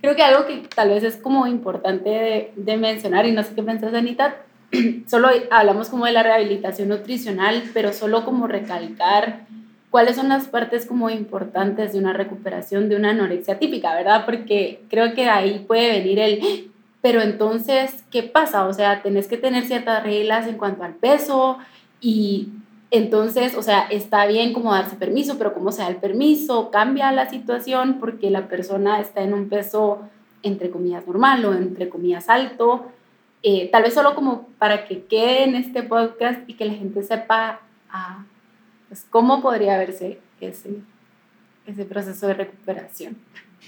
[0.02, 3.54] Creo que algo que tal vez es como importante de, de mencionar, y no sé
[3.54, 4.38] qué pensás, Anita,
[5.08, 9.48] solo hablamos como de la rehabilitación nutricional, pero solo como recalcar
[9.90, 14.26] cuáles son las partes como importantes de una recuperación de una anorexia típica, ¿verdad?
[14.26, 16.72] Porque creo que ahí puede venir el,
[17.02, 18.66] pero entonces, ¿qué pasa?
[18.66, 21.58] O sea, tenés que tener ciertas reglas en cuanto al peso
[22.02, 22.50] y
[22.92, 26.72] entonces, o sea, está bien como darse permiso, pero ¿cómo se da el permiso?
[26.72, 30.02] Cambia la situación porque la persona está en un peso
[30.42, 32.86] entre comillas normal o entre comillas alto
[33.42, 37.04] eh, tal vez solo como para que quede en este podcast y que la gente
[37.04, 38.26] sepa ah,
[38.90, 40.72] pues, cómo podría verse ese,
[41.66, 43.18] ese proceso de recuperación.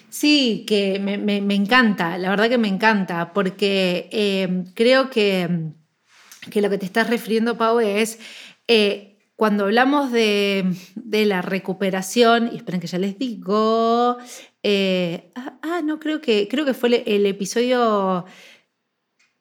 [0.10, 5.70] Sí, que me, me, encanta, la verdad que me encanta, porque eh, creo que,
[6.50, 8.20] que, lo que te estás refiriendo, Pau, es
[8.68, 9.11] eh,
[9.42, 16.00] cuando hablamos de, de, la recuperación, y esperen que ya les digo, ah, ah, no,
[16.00, 18.24] creo que, creo que fue el, el episodio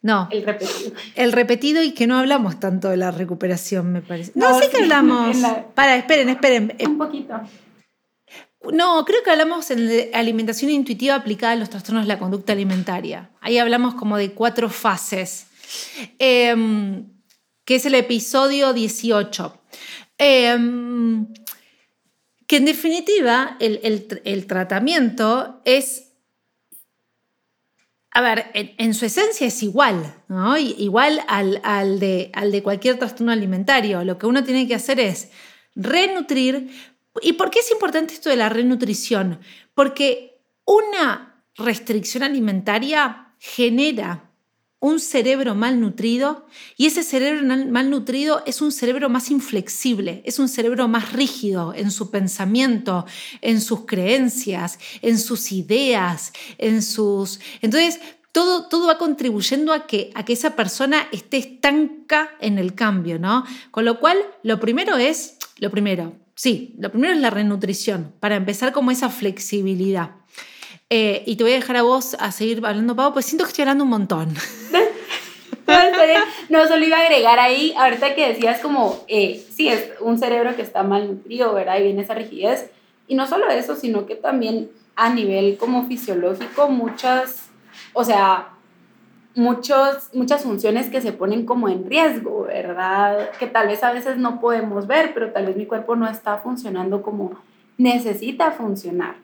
[0.01, 0.27] no.
[0.31, 0.93] El repetido.
[1.17, 4.33] El repetido y que no hablamos tanto de la recuperación, me parece.
[4.37, 5.37] No, sí, que hablamos.
[5.75, 6.75] Para, esperen, esperen.
[6.87, 7.39] Un poquito.
[8.73, 13.33] No, creo que hablamos en alimentación intuitiva aplicada a los trastornos de la conducta alimentaria.
[13.43, 15.47] Ahí hablamos como de cuatro fases,
[16.19, 17.05] em,
[17.67, 19.60] que es el episodio 18.
[20.19, 21.33] Em,
[22.47, 26.11] que en definitiva el tratamiento es
[28.13, 30.59] a ver, en, su esencia es igual, ¿no?
[30.59, 34.03] Igual al, de, al de cualquier trastorno alimentario.
[34.03, 35.31] Lo que uno tiene que hacer es
[35.77, 36.71] renutrir.
[37.23, 39.41] ¿Y por qué es importante esto de la renutrición?
[39.75, 44.30] Porque una restricción alimentaria genera
[44.81, 50.89] un cerebro malnutrido y ese cerebro malnutrido es un cerebro más inflexible, es un cerebro
[50.89, 53.05] más rígido en su pensamiento,
[53.43, 57.41] en sus creencias, en sus ideas, en sus...
[57.61, 58.01] Entonces,
[58.33, 63.19] todo, todo va contribuyendo a que, a que esa persona esté estanca en el cambio,
[63.19, 63.45] ¿no?
[63.71, 68.37] Con lo cual, lo primero es, lo primero, sí, lo primero es la renutrición, para
[68.37, 70.20] empezar como esa flexibilidad.
[70.91, 73.51] Eh, y te voy a dejar a vos a seguir hablando, Pau, pues siento que
[73.51, 74.35] estoy hablando un montón.
[76.49, 80.57] No, solo iba a agregar ahí, ahorita que decías como, eh, sí, es un cerebro
[80.57, 81.79] que está mal nutrido, ¿verdad?
[81.79, 82.71] Y viene esa rigidez.
[83.07, 87.51] Y no solo eso, sino que también a nivel como fisiológico, muchas,
[87.93, 88.49] o sea,
[89.37, 93.31] muchos, muchas funciones que se ponen como en riesgo, ¿verdad?
[93.39, 96.39] Que tal vez a veces no podemos ver, pero tal vez mi cuerpo no está
[96.39, 97.39] funcionando como
[97.79, 99.15] necesita funcionar.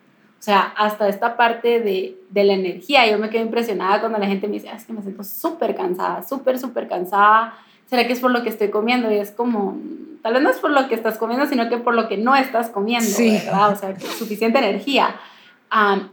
[0.46, 4.28] O sea, hasta esta parte de, de la energía, yo me quedo impresionada cuando la
[4.28, 7.54] gente me dice, ah, es que me siento súper cansada, súper, súper cansada.
[7.86, 9.10] ¿Será que es por lo que estoy comiendo?
[9.10, 9.76] Y es como,
[10.22, 12.36] tal vez no es por lo que estás comiendo, sino que por lo que no
[12.36, 13.72] estás comiendo, ¿verdad?
[13.72, 15.16] O sea, suficiente energía.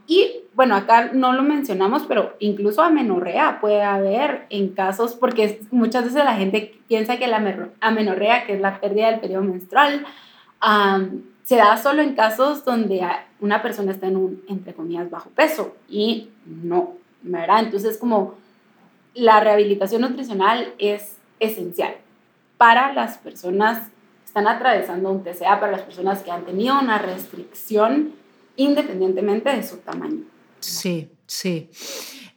[0.08, 6.06] y bueno, acá no lo mencionamos, pero incluso amenorrea puede haber en casos, porque muchas
[6.06, 10.08] veces la gente piensa que la amenorrea, que es la pérdida del periodo menstrual,
[11.44, 13.06] se da solo en casos donde
[13.44, 17.60] una persona está en un, entre comillas, bajo peso y no, ¿verdad?
[17.60, 18.36] Entonces, como
[19.14, 21.96] la rehabilitación nutricional es esencial
[22.58, 27.00] para las personas que están atravesando un TCA, para las personas que han tenido una
[27.00, 28.14] restricción
[28.56, 30.24] independientemente de su tamaño.
[30.62, 31.70] Sí, sí.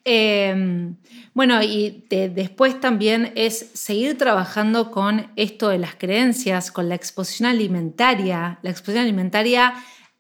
[0.03, 0.97] Em,
[1.35, 7.49] bueno, y después también es seguir trabajando con esto de las creencias, con la exposición
[7.49, 8.59] alimentaria.
[8.63, 9.75] La exposición alimentaria,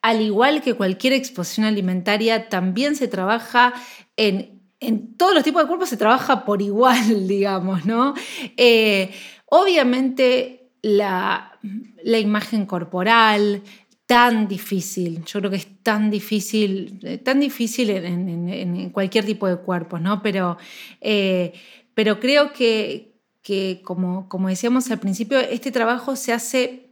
[0.07, 3.75] al igual que cualquier exposición alimentaria, también se trabaja
[4.17, 8.15] en, en todos los tipos de cuerpos, se trabaja por igual, digamos, ¿no?
[8.57, 9.11] Eh,
[9.47, 11.59] obviamente la,
[12.05, 13.65] la imagen corporal,
[14.07, 19.57] tan difícil, yo creo que es tan difícil, eh, tan difícil en, cualquier tipo de
[19.57, 20.23] cuerpos, ¿no?
[20.23, 20.57] Pero,
[21.01, 21.53] eh,
[21.95, 26.86] pero creo que, que como, como decíamos al principio, este trabajo se hace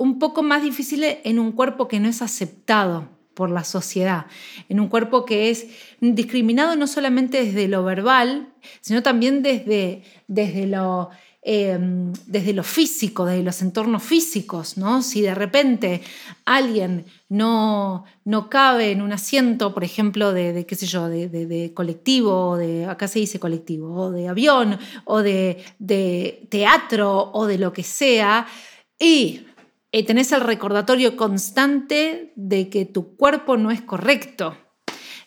[0.00, 4.26] un poco más difícil en un cuerpo que no es aceptado por la sociedad,
[4.68, 5.66] en un cuerpo que es
[6.00, 11.10] discriminado no solamente desde lo verbal, sino también desde, desde lo
[11.42, 15.00] Em, desde lo físico, desde los entornos físicos, ¿no?
[15.00, 16.02] Si de repente
[16.44, 22.58] alguien no, no cabe en un asiento, por ejemplo, de, qué sé yo, de, colectivo,
[22.58, 25.64] de, acá se dice colectivo, o de avión, o de,
[26.50, 28.46] teatro, o de lo que sea,
[28.98, 29.46] y
[29.92, 34.56] eh, tenés el recordatorio constante de que tu cuerpo no es correcto.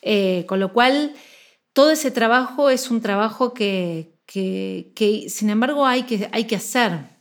[0.01, 1.14] Eh, con lo cual,
[1.74, 7.14] todo ese trabajo es un trabajo que, que, sin embargo hay que, hay que hacer.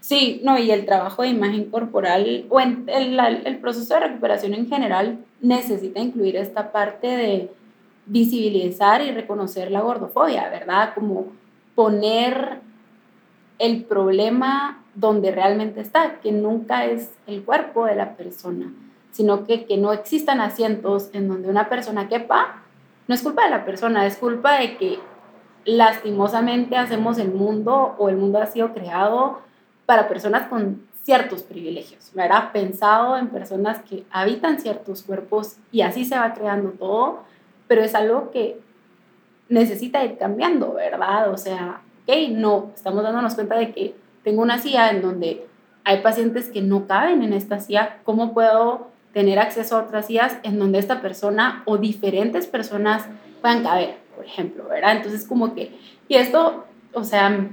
[0.00, 2.86] Sí, no, y el trabajo de imagen corporal o el,
[3.44, 7.50] el, proceso de recuperación en general necesita incluir esta parte de
[8.06, 10.94] visibilizar y reconocer la gordofobia, ¿verdad?
[10.94, 11.26] Como
[11.74, 12.60] poner
[13.58, 18.72] el problema donde realmente está, que nunca es el cuerpo de la persona,
[19.12, 22.62] sino que, que no existan asientos en donde una persona quepa,
[23.06, 24.98] no es culpa de la persona, es culpa de que
[25.64, 29.40] lastimosamente hacemos el mundo o el mundo ha sido creado
[29.86, 32.50] para personas con ciertos privilegios, ¿verdad?
[32.52, 37.20] Pensado en personas que habitan ciertos cuerpos y así se va creando todo,
[37.68, 38.60] pero es algo que
[39.48, 41.30] necesita ir cambiando, ¿verdad?
[41.30, 45.46] O sea, ok, no, estamos dándonos cuenta de que tengo una silla en donde
[45.84, 50.36] hay pacientes que no caben en esta silla, ¿cómo puedo tener acceso a otras sillas
[50.42, 53.06] en donde esta persona o diferentes personas
[53.40, 54.08] puedan caber?
[54.18, 54.96] por ejemplo, ¿verdad?
[54.96, 55.70] Entonces como que,
[56.08, 57.50] y esto, o sea,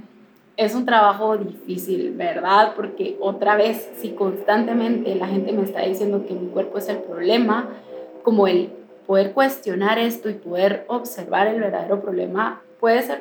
[0.56, 2.72] es un trabajo difícil, ¿verdad?
[2.74, 6.98] Porque otra vez, si constantemente la gente me está diciendo que mi cuerpo es el
[6.98, 7.68] problema,
[8.24, 8.70] como el
[9.06, 13.20] poder cuestionar esto y poder observar el verdadero problema puede ser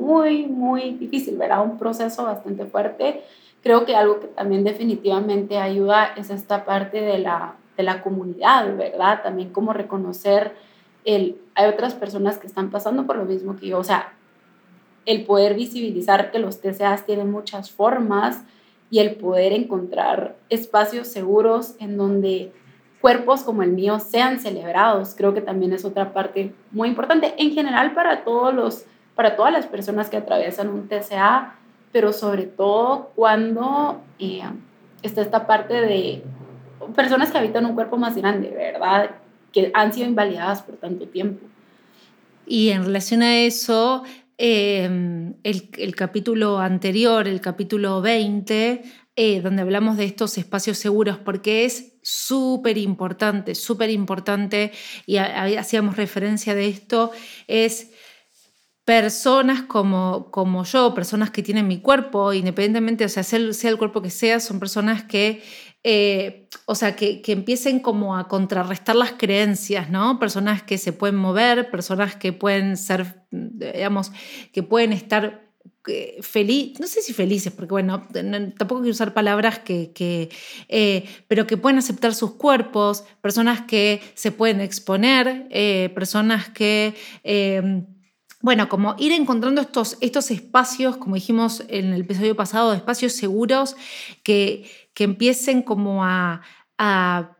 [0.00, 1.62] muy, muy difícil, ¿verdad?
[1.62, 3.22] Un proceso bastante fuerte.
[3.62, 8.76] Creo que algo que también definitivamente ayuda es esta parte de la, de la comunidad,
[8.76, 9.22] ¿verdad?
[9.22, 10.54] También como reconocer
[11.04, 14.14] el, hay otras personas que están pasando por lo mismo que yo, o sea,
[15.06, 18.42] el poder visibilizar que los TCAs tienen muchas formas
[18.90, 22.52] y el poder encontrar espacios seguros en donde
[23.00, 27.52] cuerpos como el mío sean celebrados, creo que también es otra parte muy importante en
[27.52, 28.84] general para todos los
[29.20, 31.54] para todas las personas que atraviesan un TCA,
[31.92, 34.40] pero sobre todo cuando eh,
[35.02, 36.22] está esta parte de
[36.96, 39.10] personas que habitan un cuerpo más grande, ¿verdad?
[39.52, 41.46] que han sido invalidadas por tanto tiempo.
[42.46, 44.04] Y en relación a eso,
[44.38, 48.82] em, el, capítulo anterior, el capítulo 20,
[49.16, 54.72] eh, donde hablamos de estos espacios seguros, porque es súper importante, súper importante,
[55.04, 57.10] y hacíamos referencia de esto,
[57.48, 57.92] es
[58.90, 64.02] personas como, como yo, personas que tienen mi cuerpo, independientemente, o sea, sea el cuerpo
[64.02, 65.44] que sea, son personas que
[65.84, 70.18] eh, o sea, que, empiecen como a contrarrestar las creencias, ¿no?
[70.18, 74.10] Personas que se pueden mover, personas que pueden ser, digamos,
[74.52, 75.48] que pueden estar
[75.86, 78.08] eh, felices, no sé si felices, porque bueno,
[78.58, 80.30] tampoco quiero usar palabras que,
[80.68, 85.48] eh, pero que pueden aceptar sus cuerpos, personas que se pueden exponer,
[85.94, 86.94] personas que
[88.40, 93.76] bueno, como ir encontrando estos, estos espacios, como dijimos en el episodio pasado, espacios seguros
[94.22, 96.42] que, que empiecen como a,
[96.78, 97.36] a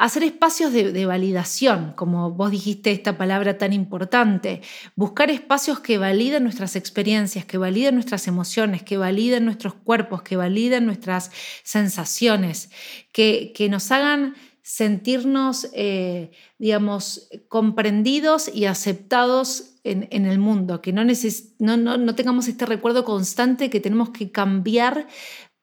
[0.00, 4.62] hacer espacios de, validación, como vos dijiste esta palabra tan importante,
[4.96, 10.36] buscar espacios que validen nuestras experiencias, que validen nuestras emociones, que validen nuestros cuerpos, que
[10.36, 11.30] validen nuestras
[11.64, 12.70] sensaciones,
[13.12, 21.04] que, que nos hagan sentirnos, eh, digamos, comprendidos y aceptados en, el mundo, que no,
[21.04, 25.06] no, no, tengamos este recuerdo constante que tenemos que cambiar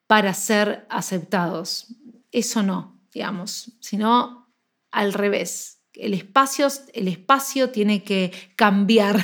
[0.08, 1.96] para ser aceptados.
[2.32, 4.48] Eso no, digamos, sino
[4.92, 5.82] al revés.
[5.94, 9.18] El espacio, el espacio tiene que cambiar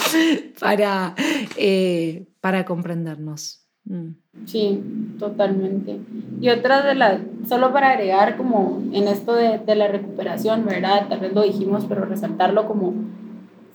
[0.60, 1.14] para,
[1.56, 3.66] eh, para comprendernos.
[3.84, 4.10] Mm.
[4.44, 4.80] Sí,
[5.18, 5.98] totalmente.
[6.40, 11.08] Y otra de las, solo para agregar como en esto de, de, la recuperación, ¿verdad?
[11.08, 12.94] Tal vez lo dijimos, pero resaltarlo como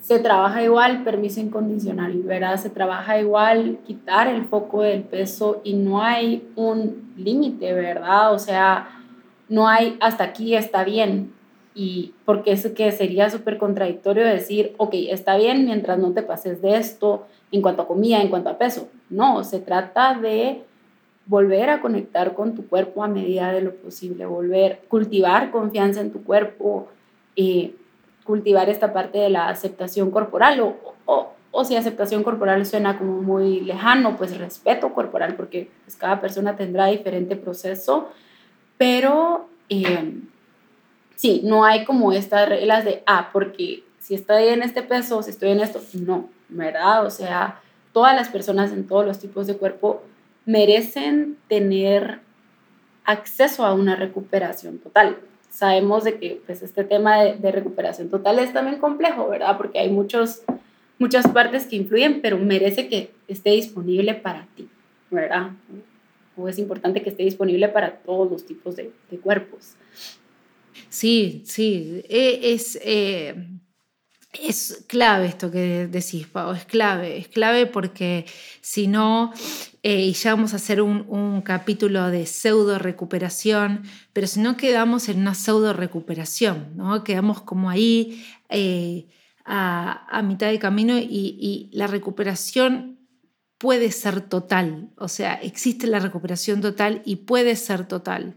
[0.05, 2.57] se trabaja igual permiso incondicional, ¿verdad?
[2.57, 8.31] Se trabaja igual quitar el foco del peso y no hay un límite, ¿verdad?
[8.31, 9.01] O sea,
[9.49, 11.33] no hay hasta aquí está bien.
[11.73, 16.61] Y porque es que sería súper contradictorio decir, ok, está bien mientras no te pases
[16.61, 18.87] de esto en cuanto a comida, en cuanto a peso.
[19.09, 20.61] No, se trata de
[21.25, 26.11] volver a conectar con tu cuerpo a medida de lo posible, volver, cultivar confianza en
[26.11, 26.89] tu cuerpo,
[27.35, 27.73] eh,
[28.25, 33.21] cultivar esta parte de la aceptación corporal o, o, o, si aceptación corporal suena como
[33.21, 38.09] muy lejano, pues respeto corporal porque pues, cada persona tendrá diferente proceso,
[38.77, 40.13] pero eh,
[41.15, 45.29] sí, no hay como estas reglas de, ah, porque si estoy en este peso, si
[45.29, 47.05] estoy en esto, no, ¿verdad?
[47.05, 47.61] O sea,
[47.93, 50.03] todas las personas en todos los tipos de cuerpo
[50.45, 52.19] merecen tener
[53.05, 55.17] acceso a una recuperación total.
[55.55, 59.55] Sabemos de que pues, este tema de, recuperación total es también complejo, ¿verdad?
[59.55, 60.41] Porque hay muchos,
[60.99, 64.67] muchas partes que influyen, pero merece que esté disponible para ti,
[65.09, 65.51] ¿verdad?
[66.35, 69.75] O es importante que esté disponible para todos los tipos de, de cuerpos.
[70.89, 73.35] Sí, sí, e, es, eh,
[74.41, 78.25] es clave esto que decís, Pau, es clave, es clave porque
[78.61, 79.33] si no,
[79.83, 83.83] eh, y ya vamos a hacer un, capítulo de pseudo recuperación,
[84.13, 87.03] pero si no quedamos en una pseudo recuperación, ¿no?
[87.03, 89.07] quedamos como ahí eh,
[89.45, 91.07] a, mitad de camino y,
[91.39, 92.99] y la recuperación
[93.57, 98.35] puede ser total, o sea, existe la recuperación total y puede ser total.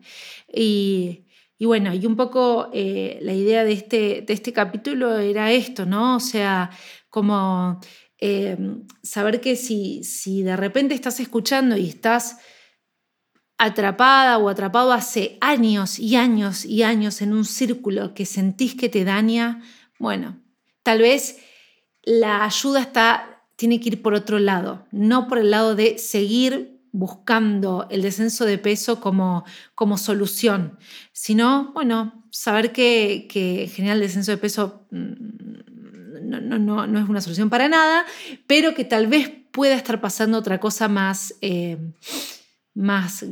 [0.53, 1.25] Y
[1.59, 5.87] y bueno, y un poco eh, la idea de este, de este capítulo era esto,
[5.87, 6.17] ¿no?
[6.17, 6.71] O sea,
[7.11, 7.81] como
[8.21, 8.57] eh,
[9.03, 12.39] saber que si, si de repente estás escuchando y estás
[13.59, 18.89] atrapada o atrapado hace años y años y años en un círculo que sentís que
[18.89, 19.61] te daña,
[19.99, 20.41] bueno,
[20.85, 21.41] tal vez
[22.05, 26.78] la ayuda está, tiene que ir por otro lado, no por el lado de seguir
[26.99, 29.45] buscando el descenso de peso como,
[29.77, 30.79] como solución,
[31.13, 35.13] sino, bueno, saber que, que generar el descenso de peso mm,
[36.25, 38.05] no, no, no, es una solución para nada,
[38.49, 41.79] pero que tal vez pueda estar pasando otra cosa más, eh,
[42.75, 43.25] más,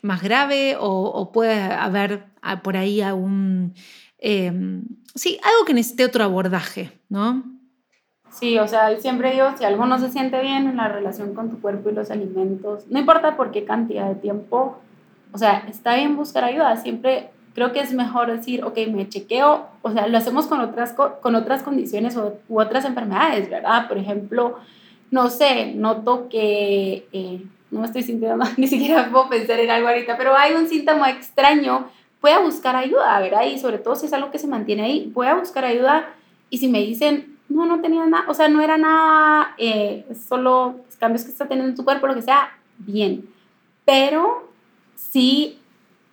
[0.00, 3.74] más grave o, o, puede haber ah, por ahí algún...
[4.18, 4.52] Eh,
[5.14, 7.55] sí, algo que necesite otro abordaje, ¿no?
[8.30, 11.50] Sí, o sea, siempre digo, si algo no se siente bien en la relación con
[11.50, 14.78] tu cuerpo y los alimentos, no importa por qué cantidad de tiempo,
[15.32, 19.66] o sea, está bien buscar ayuda, siempre creo que es mejor decir, ok, me chequeo,
[19.80, 23.88] o sea, lo hacemos con otras, con otras condiciones u otras enfermedades, ¿verdad?
[23.88, 24.58] Por ejemplo,
[25.10, 29.88] no sé, noto que, eh, no me estoy sintiendo, ni siquiera puedo pensar en algo
[29.88, 31.88] ahorita, pero hay un síntoma extraño,
[32.20, 33.44] voy a buscar ayuda, ¿verdad?
[33.44, 36.10] Y sobre todo si es algo que se mantiene ahí, voy a buscar ayuda
[36.50, 40.76] y si me dicen, no, no tenía nada, o sea, no era nada, eh, solo
[40.98, 43.28] cambios que está teniendo en tu cuerpo, lo que sea, bien.
[43.84, 44.50] Pero
[44.94, 45.58] sí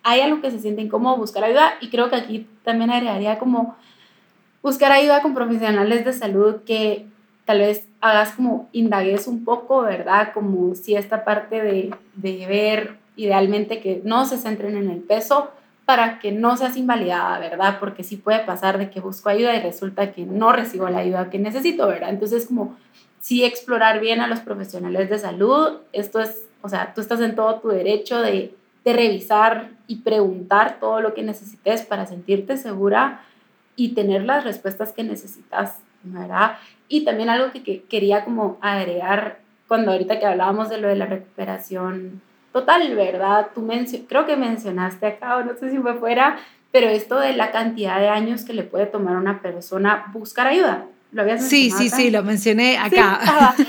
[0.02, 3.76] hay algo que se siente incómodo, buscar ayuda, y creo que aquí también agregaría como
[4.62, 7.06] buscar ayuda con profesionales de salud que
[7.44, 10.32] tal vez hagas como indagues un poco, ¿verdad?
[10.32, 15.50] Como si esta parte de, de ver idealmente que no se centren en el peso,
[15.84, 17.78] para que no seas invalidada, ¿verdad?
[17.78, 21.30] Porque sí puede pasar de que busco ayuda y resulta que no recibo la ayuda
[21.30, 22.10] que necesito, ¿verdad?
[22.10, 22.76] Entonces, como
[23.20, 27.34] sí explorar bien a los profesionales de salud, esto es, o sea, tú estás en
[27.34, 28.54] todo tu derecho de,
[28.84, 33.22] de revisar y preguntar todo lo que necesites para sentirte segura
[33.76, 36.56] y tener las respuestas que necesitas, ¿verdad?
[36.88, 40.96] Y también algo que, que quería como agregar cuando ahorita que hablábamos de lo de
[40.96, 42.22] la recuperación
[42.54, 43.48] total, ¿verdad?
[43.52, 43.68] Tú
[44.08, 46.38] creo que mencionaste acá, o no sé si fue fuera,
[46.70, 50.46] pero esto de la cantidad de años que le puede tomar a una persona buscar
[50.46, 50.86] ayuda.
[51.10, 51.78] ¿Lo habías mencionado?
[51.80, 53.54] Sí, sí, sí, lo mencioné acá.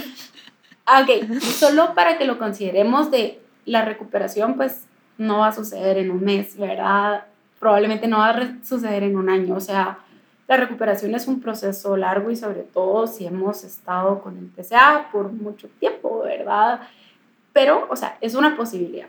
[0.87, 4.85] Ah, ok, solo para que lo consideremos de la recuperación, pues
[5.17, 7.25] no va a suceder en un mes, ¿verdad?
[7.59, 9.97] Probablemente no va a suceder en un año, o sea,
[10.47, 15.09] la recuperación es un proceso largo y sobre todo si hemos estado con el TCA
[15.11, 16.81] por mucho tiempo, ¿verdad?
[17.55, 19.07] Pero, o sea, es una posibilidad.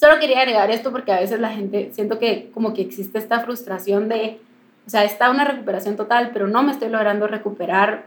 [0.00, 3.40] Solo quería agregar esto porque a veces la gente, siento que como que existe esta
[3.40, 4.40] frustración de,
[4.86, 8.06] o sea, está una recuperación total, pero no me estoy logrando recuperar,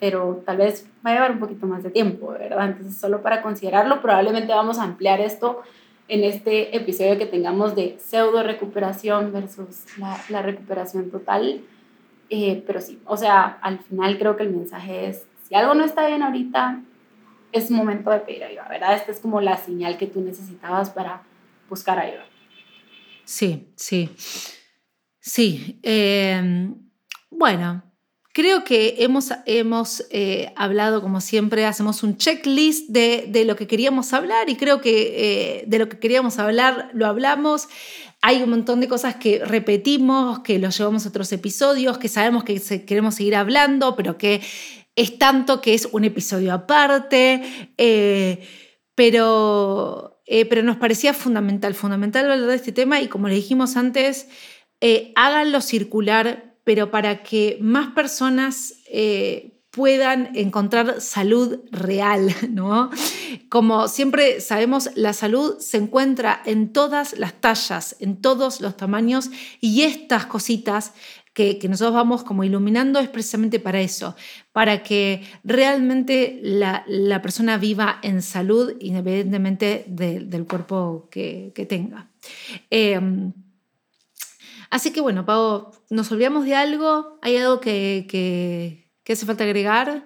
[0.00, 2.64] pero tal vez va a llevar un poquito más de tiempo, ¿verdad?
[2.64, 5.60] Entonces, solo para considerarlo, probablemente vamos a ampliar esto
[6.08, 9.84] en este episodio que tengamos de pseudo recuperación versus
[10.30, 11.60] la, recuperación total.
[12.30, 15.84] Eh, pero sí, o sea, al final creo que el mensaje es, si algo no
[15.84, 16.80] está bien ahorita,
[17.52, 18.96] es momento de pedir ayuda, ¿verdad?
[18.96, 21.22] Esta es como la señal que tú necesitabas para
[21.68, 22.26] buscar ayuda.
[23.24, 24.10] Sí, sí.
[25.20, 25.78] Sí.
[25.82, 26.74] Em,
[27.30, 27.82] bueno,
[28.32, 33.66] creo que hemos, hemos eh, hablado, como siempre, hacemos un checklist de, de, lo que
[33.66, 37.68] queríamos hablar y creo que eh, de lo que queríamos hablar lo hablamos.
[38.20, 42.44] Hay un montón de cosas que repetimos, que los llevamos a otros episodios, que sabemos
[42.44, 44.40] que queremos seguir hablando, pero que
[44.98, 47.70] es tanto que es un episodio aparte.
[47.78, 48.46] Eh,
[48.96, 54.28] pero, eh, pero nos parecía fundamental, fundamental de este tema y como le dijimos antes,
[54.80, 58.74] eh, háganlo circular, pero para que más personas
[59.70, 62.90] puedan encontrar salud real, ¿no?
[63.48, 69.30] Como siempre sabemos, la salud se encuentra en todas las tallas, en todos los tamaños
[69.60, 70.94] y estas cositas
[71.38, 74.16] que, nosotros vamos como iluminando es precisamente para eso,
[74.52, 76.84] para que realmente la,
[77.22, 82.08] persona viva en salud independientemente del cuerpo que, tenga.
[82.70, 83.32] Em,
[84.70, 87.18] así que bueno, Pau, ¿nos olvidamos de algo?
[87.22, 88.06] ¿Hay algo que
[89.08, 90.02] ¿Qué hace falta agregar?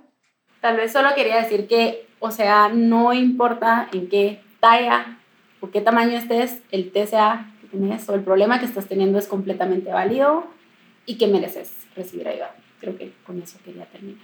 [0.60, 5.18] Tal vez solo quería decir que, o sea, no importa en qué talla
[5.60, 9.26] o qué tamaño estés, el TCA que tienes o el problema que estás teniendo es
[9.26, 10.44] completamente válido
[11.06, 12.54] y que mereces recibir ayuda.
[12.80, 14.20] Creo que con eso quería terminar.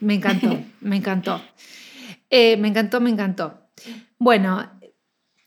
[0.00, 1.42] Me encantó, me encantó.
[2.28, 3.70] Eh, me encantó, me encantó.
[4.18, 4.70] Bueno,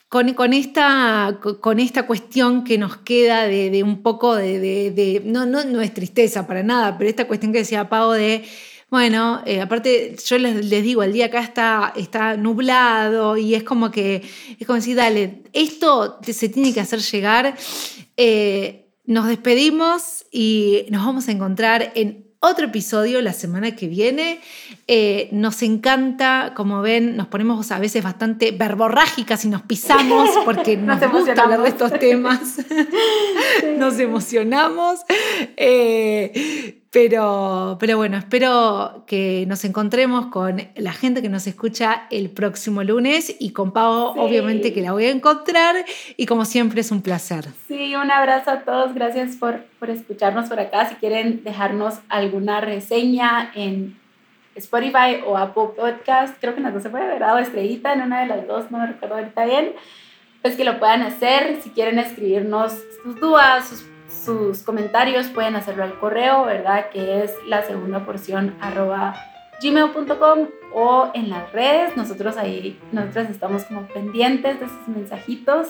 [0.08, 5.80] con, esta, con esta cuestión que nos queda de, un poco de, no, no, no,
[5.80, 8.44] es tristeza para nada, pero esta cuestión que decía Pau de,
[8.90, 13.90] bueno, eh, aparte yo les, digo, el día acá está, está nublado y es como
[13.90, 14.22] que,
[14.58, 17.56] es como decir, dale, esto se tiene que hacer llegar.
[18.16, 24.40] Eh, nos despedimos y nos vamos a encontrar en otro episodio la semana que viene.
[24.86, 30.76] Eh, nos encanta, como ven, nos ponemos a veces bastante verborrágicas y nos pisamos porque
[30.76, 32.58] nos, gusta hablar de estos temas.
[33.78, 35.00] nos emocionamos.
[35.56, 42.30] Eh, pero, pero bueno, espero que nos encontremos con la gente que nos escucha el
[42.30, 45.74] próximo lunes y con Pau, obviamente, que la voy a encontrar.
[46.16, 47.46] Y como siempre, es un placer.
[47.66, 48.94] Sí, un abrazo a todos.
[48.94, 50.88] Gracias por, por escucharnos por acá.
[50.88, 53.98] Si quieren dejarnos alguna reseña en
[54.54, 58.02] Spotify o Apple Podcast, creo que en las dos se puede ver, o estrellita en
[58.02, 59.72] una de las dos, no me recuerdo ahorita bien,
[60.42, 61.58] pues que lo puedan hacer.
[61.60, 62.72] Si quieren escribirnos
[63.02, 63.93] sus dudas, sus
[64.24, 66.90] sus comentarios pueden hacerlo al correo, ¿verdad?
[66.90, 69.14] Que es la segunda porción arroba
[69.62, 71.96] gmail.com o en las redes.
[71.96, 75.68] Nosotros ahí, nosotros estamos como pendientes de sus mensajitos.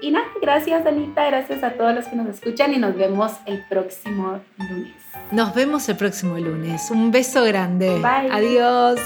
[0.00, 3.64] Y nada, gracias Anita, gracias a todos los que nos escuchan y nos vemos el
[3.68, 4.94] próximo lunes.
[5.32, 6.90] Nos vemos el próximo lunes.
[6.90, 7.98] Un beso grande.
[7.98, 8.30] Bye.
[8.30, 9.00] Adiós.